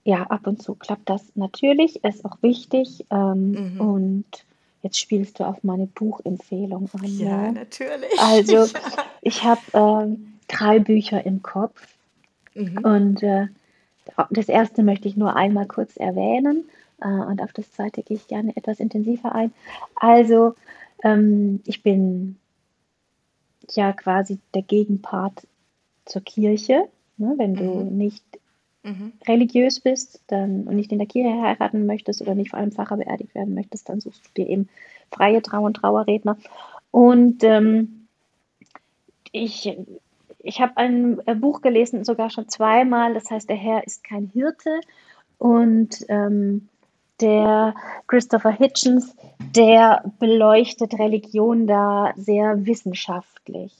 [0.05, 2.05] ja, ab und zu klappt das natürlich.
[2.05, 3.07] Ist auch wichtig.
[3.11, 3.81] Ähm, mhm.
[3.81, 4.45] Und
[4.83, 7.18] jetzt spielst du auf meine Buchempfehlung an.
[7.18, 7.53] Ja, ja.
[7.53, 8.18] natürlich.
[8.18, 8.66] Also,
[9.23, 11.81] ich habe ähm, drei Bücher im Kopf.
[12.55, 12.79] Mhm.
[12.85, 13.47] Und äh,
[14.31, 16.64] das erste möchte ich nur einmal kurz erwähnen.
[17.03, 19.53] Äh, und auf das zweite gehe ich gerne etwas intensiver ein.
[19.96, 20.55] Also,
[21.03, 22.36] ähm, ich bin
[23.70, 25.46] ja quasi der Gegenpart
[26.05, 26.88] zur Kirche.
[27.16, 27.34] Ne?
[27.36, 27.96] Wenn du mhm.
[27.96, 28.24] nicht
[28.82, 29.12] mhm.
[29.26, 32.96] religiös bist dann, und nicht in der Kirche heiraten möchtest oder nicht vor einem Pfarrer
[32.96, 34.68] beerdigt werden möchtest, dann suchst du dir eben
[35.11, 36.36] freie Trau- und Trauerredner.
[36.90, 38.07] Und ähm,
[39.32, 39.76] ich,
[40.38, 44.80] ich habe ein Buch gelesen, sogar schon zweimal, das heißt, der Herr ist kein Hirte.
[45.38, 46.68] Und ähm,
[47.23, 47.75] der
[48.07, 49.16] Christopher Hitchens,
[49.55, 53.73] der beleuchtet Religion da sehr wissenschaftlich.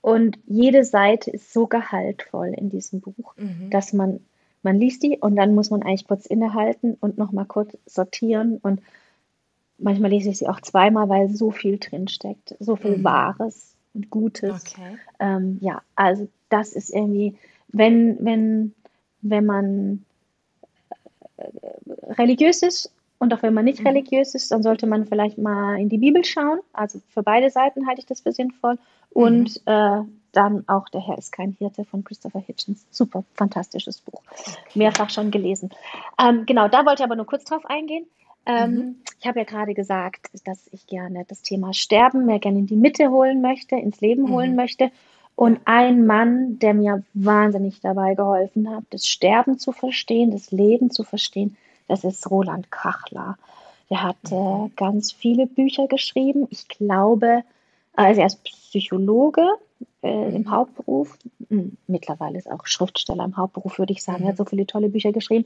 [0.00, 3.70] Und jede Seite ist so gehaltvoll in diesem Buch, mhm.
[3.70, 4.20] dass man,
[4.62, 8.58] man liest die und dann muss man eigentlich kurz innehalten und nochmal kurz sortieren.
[8.62, 8.82] Und
[9.78, 13.04] manchmal lese ich sie auch zweimal, weil so viel drinsteckt, so viel mhm.
[13.04, 14.64] Wahres und Gutes.
[14.64, 14.96] Okay.
[15.18, 17.36] Ähm, ja, also das ist irgendwie,
[17.68, 18.74] wenn, wenn,
[19.22, 20.05] wenn man
[22.18, 23.88] religiös ist und auch wenn man nicht mhm.
[23.88, 26.60] religiös ist, dann sollte man vielleicht mal in die Bibel schauen.
[26.72, 28.78] Also für beide Seiten halte ich das für sinnvoll.
[29.10, 29.72] Und mhm.
[29.72, 32.84] äh, dann auch Der Herr ist kein Hirte von Christopher Hitchens.
[32.90, 34.20] Super, fantastisches Buch.
[34.74, 35.70] Mehrfach schon gelesen.
[36.22, 38.06] Ähm, genau, da wollte ich aber nur kurz drauf eingehen.
[38.44, 38.96] Ähm, mhm.
[39.18, 42.76] Ich habe ja gerade gesagt, dass ich gerne das Thema Sterben mehr gerne in die
[42.76, 44.32] Mitte holen möchte, ins Leben mhm.
[44.32, 44.90] holen möchte.
[45.36, 50.90] Und ein Mann, der mir wahnsinnig dabei geholfen hat, das Sterben zu verstehen, das Leben
[50.90, 51.58] zu verstehen,
[51.88, 53.36] das ist Roland Kachler.
[53.90, 54.72] Der hat äh, mhm.
[54.76, 56.48] ganz viele Bücher geschrieben.
[56.50, 57.44] Ich glaube,
[57.94, 59.46] also er ist Psychologe
[60.02, 60.50] äh, im mhm.
[60.50, 61.18] Hauptberuf.
[61.50, 64.22] Hm, mittlerweile ist er auch Schriftsteller im Hauptberuf, würde ich sagen.
[64.22, 64.44] Er hat mhm.
[64.44, 65.44] so viele tolle Bücher geschrieben.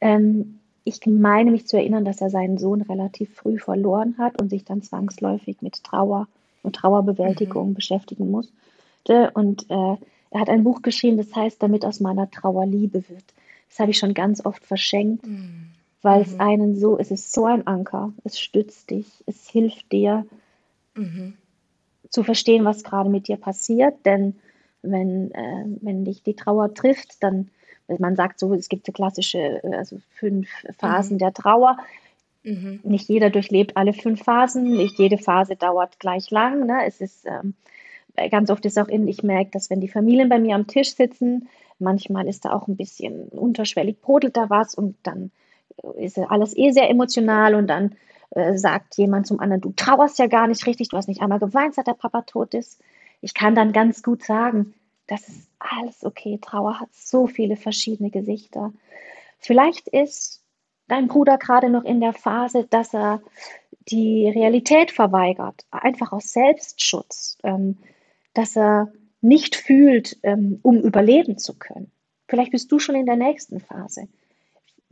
[0.00, 4.48] Ähm, ich meine mich zu erinnern, dass er seinen Sohn relativ früh verloren hat und
[4.48, 6.26] sich dann zwangsläufig mit Trauer
[6.62, 7.74] und Trauerbewältigung mhm.
[7.74, 8.50] beschäftigen muss
[9.00, 9.30] möchte.
[9.32, 9.96] Und äh,
[10.30, 13.24] er hat ein Buch geschrieben, das heißt, damit aus meiner Trauer Liebe wird.
[13.68, 15.68] Das habe ich schon ganz oft verschenkt, mhm.
[16.02, 16.40] weil es mhm.
[16.40, 20.26] einen so, es ist so ein Anker, es stützt dich, es hilft dir
[20.94, 21.34] mhm.
[22.08, 23.94] zu verstehen, was gerade mit dir passiert.
[24.04, 24.36] Denn
[24.82, 27.50] wenn, äh, wenn dich die Trauer trifft, dann
[27.98, 30.48] man sagt so, es gibt so klassische, also fünf
[30.78, 31.18] Phasen mhm.
[31.18, 31.76] der Trauer.
[32.44, 32.78] Mhm.
[32.84, 36.66] Nicht jeder durchlebt alle fünf Phasen, nicht jede Phase dauert gleich lang.
[36.66, 36.84] Ne?
[36.86, 37.54] Es ist ähm,
[38.30, 40.94] ganz oft ist auch in, ich merke, dass wenn die Familien bei mir am Tisch
[40.94, 41.48] sitzen,
[41.78, 45.30] manchmal ist da auch ein bisschen unterschwellig, brodelt da was und dann
[45.96, 47.96] ist alles eh sehr emotional und dann
[48.30, 51.38] äh, sagt jemand zum anderen, du trauerst ja gar nicht richtig, du hast nicht einmal
[51.38, 52.80] geweint, seit der Papa tot ist.
[53.20, 54.74] Ich kann dann ganz gut sagen,
[55.06, 56.38] das ist alles okay.
[56.40, 58.72] Trauer hat so viele verschiedene Gesichter.
[59.38, 60.42] Vielleicht ist
[60.86, 63.20] dein Bruder gerade noch in der Phase, dass er
[63.88, 67.78] die Realität verweigert, einfach aus Selbstschutz, ähm,
[68.34, 71.90] dass er nicht fühlt, ähm, um überleben zu können.
[72.28, 74.08] Vielleicht bist du schon in der nächsten Phase.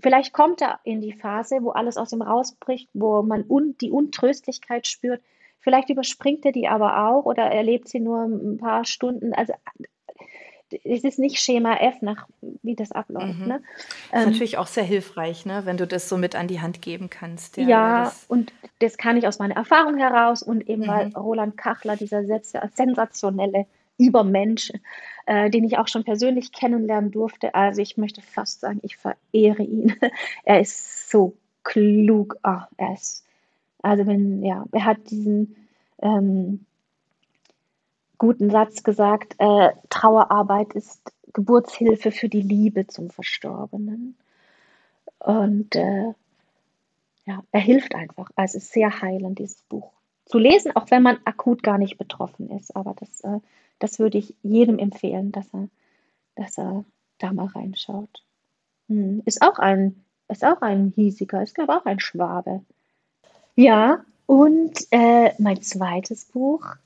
[0.00, 3.90] Vielleicht kommt er in die Phase, wo alles aus ihm rausbricht, wo man un die
[3.90, 5.22] Untröstlichkeit spürt.
[5.60, 9.32] Vielleicht überspringt er die aber auch oder erlebt sie nur ein paar Stunden.
[9.32, 9.54] Also
[10.84, 12.26] es ist nicht Schema F, nach
[12.62, 13.38] wie das abläuft.
[13.38, 13.46] Mhm.
[13.46, 13.60] Ne?
[14.10, 15.62] Das ist ähm, natürlich auch sehr hilfreich, ne?
[15.64, 17.56] wenn du das so mit an die Hand geben kannst.
[17.56, 20.88] Ja, ja das und das kann ich aus meiner Erfahrung heraus und eben mhm.
[20.88, 22.22] weil Roland Kachler, dieser
[22.74, 23.66] sensationelle
[23.98, 24.72] Übermensch,
[25.26, 27.54] äh, den ich auch schon persönlich kennenlernen durfte.
[27.54, 29.94] Also ich möchte fast sagen, ich verehre ihn.
[30.44, 32.36] er ist so klug.
[32.44, 33.24] Oh, er ist,
[33.82, 35.56] also wenn, ja, er hat diesen
[36.00, 36.64] ähm,
[38.18, 44.16] guten Satz gesagt, äh, Trauerarbeit ist Geburtshilfe für die Liebe zum Verstorbenen.
[45.18, 46.12] Und äh,
[47.24, 48.30] ja, er hilft einfach.
[48.36, 49.92] Also es ist sehr heilend, dieses Buch
[50.24, 52.74] zu lesen, auch wenn man akut gar nicht betroffen ist.
[52.76, 53.40] Aber das äh,
[53.78, 55.68] das würde ich jedem empfehlen, dass er,
[56.34, 56.84] dass er
[57.18, 58.24] da mal reinschaut.
[58.88, 59.22] Hm.
[59.24, 62.64] Ist auch ein, ist auch ein hiesiger, ist glaube auch ein Schwabe.
[63.54, 66.76] Ja, und äh, mein zweites Buch,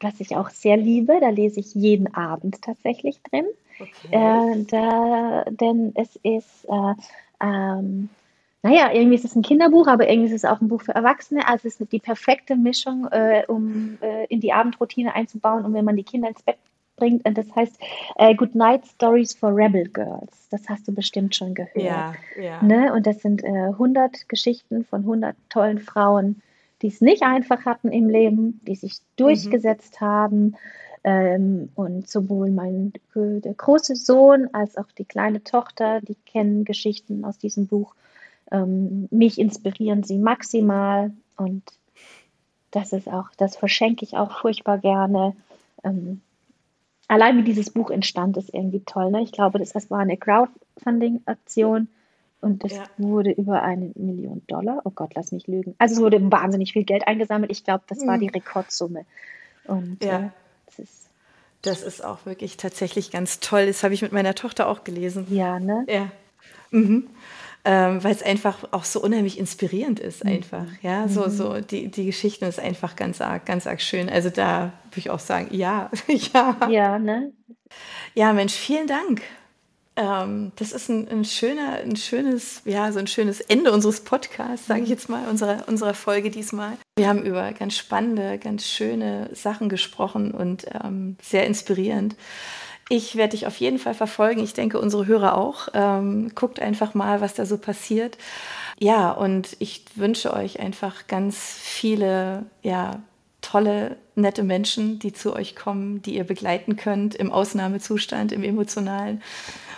[0.00, 3.46] was ich auch sehr liebe, da lese ich jeden Abend tatsächlich drin.
[3.78, 4.08] Okay.
[4.10, 6.94] Äh, da, denn es ist äh,
[7.42, 8.08] ähm,
[8.66, 11.46] naja, irgendwie ist es ein Kinderbuch, aber irgendwie ist es auch ein Buch für Erwachsene.
[11.46, 15.84] Also es ist die perfekte Mischung, äh, um äh, in die Abendroutine einzubauen und wenn
[15.84, 16.56] man die Kinder ins Bett
[16.96, 17.24] bringt.
[17.24, 17.78] Und das heißt
[18.16, 20.48] äh, Good Night Stories for Rebel Girls.
[20.50, 21.76] Das hast du bestimmt schon gehört.
[21.76, 22.60] Ja, ja.
[22.60, 22.92] Ne?
[22.92, 26.42] Und das sind äh, 100 Geschichten von 100 tollen Frauen,
[26.82, 30.06] die es nicht einfach hatten im Leben, die sich durchgesetzt mhm.
[30.06, 30.56] haben.
[31.04, 37.24] Ähm, und sowohl mein der große Sohn als auch die kleine Tochter, die kennen Geschichten
[37.24, 37.94] aus diesem Buch
[38.50, 41.62] ähm, mich inspirieren sie maximal und
[42.70, 45.34] das ist auch, das verschenke ich auch furchtbar gerne.
[45.82, 46.20] Ähm,
[47.08, 49.10] allein wie dieses Buch entstand, ist irgendwie toll.
[49.10, 49.22] Ne?
[49.22, 51.88] Ich glaube, das, das war eine Crowdfunding-Aktion
[52.46, 52.84] und das ja.
[52.96, 54.82] wurde über eine Million Dollar.
[54.84, 55.74] Oh Gott, lass mich lügen.
[55.78, 57.50] Also es wurde wahnsinnig viel Geld eingesammelt.
[57.50, 58.34] Ich glaube, das war die hm.
[58.34, 59.04] Rekordsumme.
[59.64, 60.18] Und ja.
[60.18, 60.28] Äh,
[60.66, 61.02] das ist
[61.62, 63.66] das ist auch wirklich tatsächlich ganz toll.
[63.66, 65.26] Das habe ich mit meiner Tochter auch gelesen.
[65.30, 65.84] Ja, ne?
[65.88, 66.10] Ja.
[66.70, 67.08] Mhm
[67.68, 70.30] ähm, weil es einfach auch so unheimlich inspirierend ist, mhm.
[70.30, 70.66] einfach.
[70.82, 71.30] Ja, so, mhm.
[71.30, 74.08] so die, die Geschichte ist einfach ganz arg, ganz arg schön.
[74.08, 76.56] Also da würde ich auch sagen, ja, ja.
[76.70, 77.32] Ja, ne?
[78.14, 79.20] Ja, Mensch, vielen Dank.
[79.96, 84.66] Ähm, das ist ein, ein, schöner, ein schönes, ja, so ein schönes Ende unseres Podcasts,
[84.66, 86.76] sage ich jetzt mal, unserer, unserer Folge diesmal.
[86.98, 92.14] Wir haben über ganz spannende, ganz schöne Sachen gesprochen und ähm, sehr inspirierend.
[92.88, 94.44] Ich werde dich auf jeden Fall verfolgen.
[94.44, 95.68] Ich denke, unsere Hörer auch.
[95.74, 98.16] Ähm, guckt einfach mal, was da so passiert.
[98.78, 103.00] Ja, und ich wünsche euch einfach ganz viele, ja,
[103.40, 109.22] tolle, nette Menschen, die zu euch kommen, die ihr begleiten könnt im Ausnahmezustand, im emotionalen.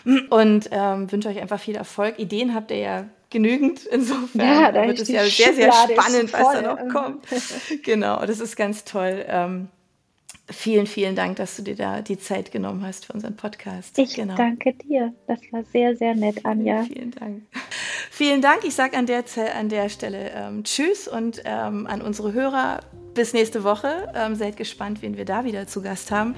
[0.31, 2.19] Und ähm, wünsche euch einfach viel Erfolg.
[2.19, 3.85] Ideen habt ihr ja genügend.
[3.87, 7.27] Insofern ja, da wird es ja sehr, sehr spannend, was da noch kommt.
[7.83, 9.25] genau, das ist ganz toll.
[9.29, 9.69] Ähm,
[10.51, 13.99] Vielen, vielen Dank, dass du dir da die Zeit genommen hast für unseren Podcast.
[13.99, 14.35] Ich genau.
[14.35, 15.13] danke dir.
[15.27, 16.85] Das war sehr, sehr nett, Anja.
[16.93, 17.43] Vielen Dank.
[18.11, 18.65] Vielen Dank.
[18.65, 22.81] Ich sage an der, an der Stelle ähm, Tschüss und ähm, an unsere Hörer
[23.19, 24.13] bis nächste Woche.
[24.15, 26.37] Ähm, seid gespannt, wen wir da wieder zu Gast haben.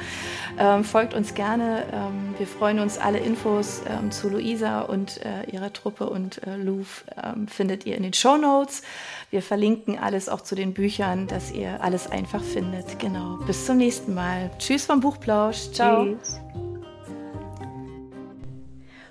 [0.59, 1.85] Ähm, folgt uns gerne.
[1.93, 2.97] Ähm, wir freuen uns.
[2.97, 7.99] Alle Infos ähm, zu Luisa und äh, ihrer Truppe und äh, Louvre ähm, findet ihr
[7.99, 8.81] in den Show Notes.
[9.28, 12.99] Wir verlinken alles auch zu den Büchern, dass ihr alles einfach findet.
[12.99, 13.37] Genau.
[13.47, 14.51] Bis zum nächsten Mal.
[14.59, 15.72] Tschüss vom Buchplausch.
[15.72, 16.07] Ciao.
[16.07, 16.41] Tschüss.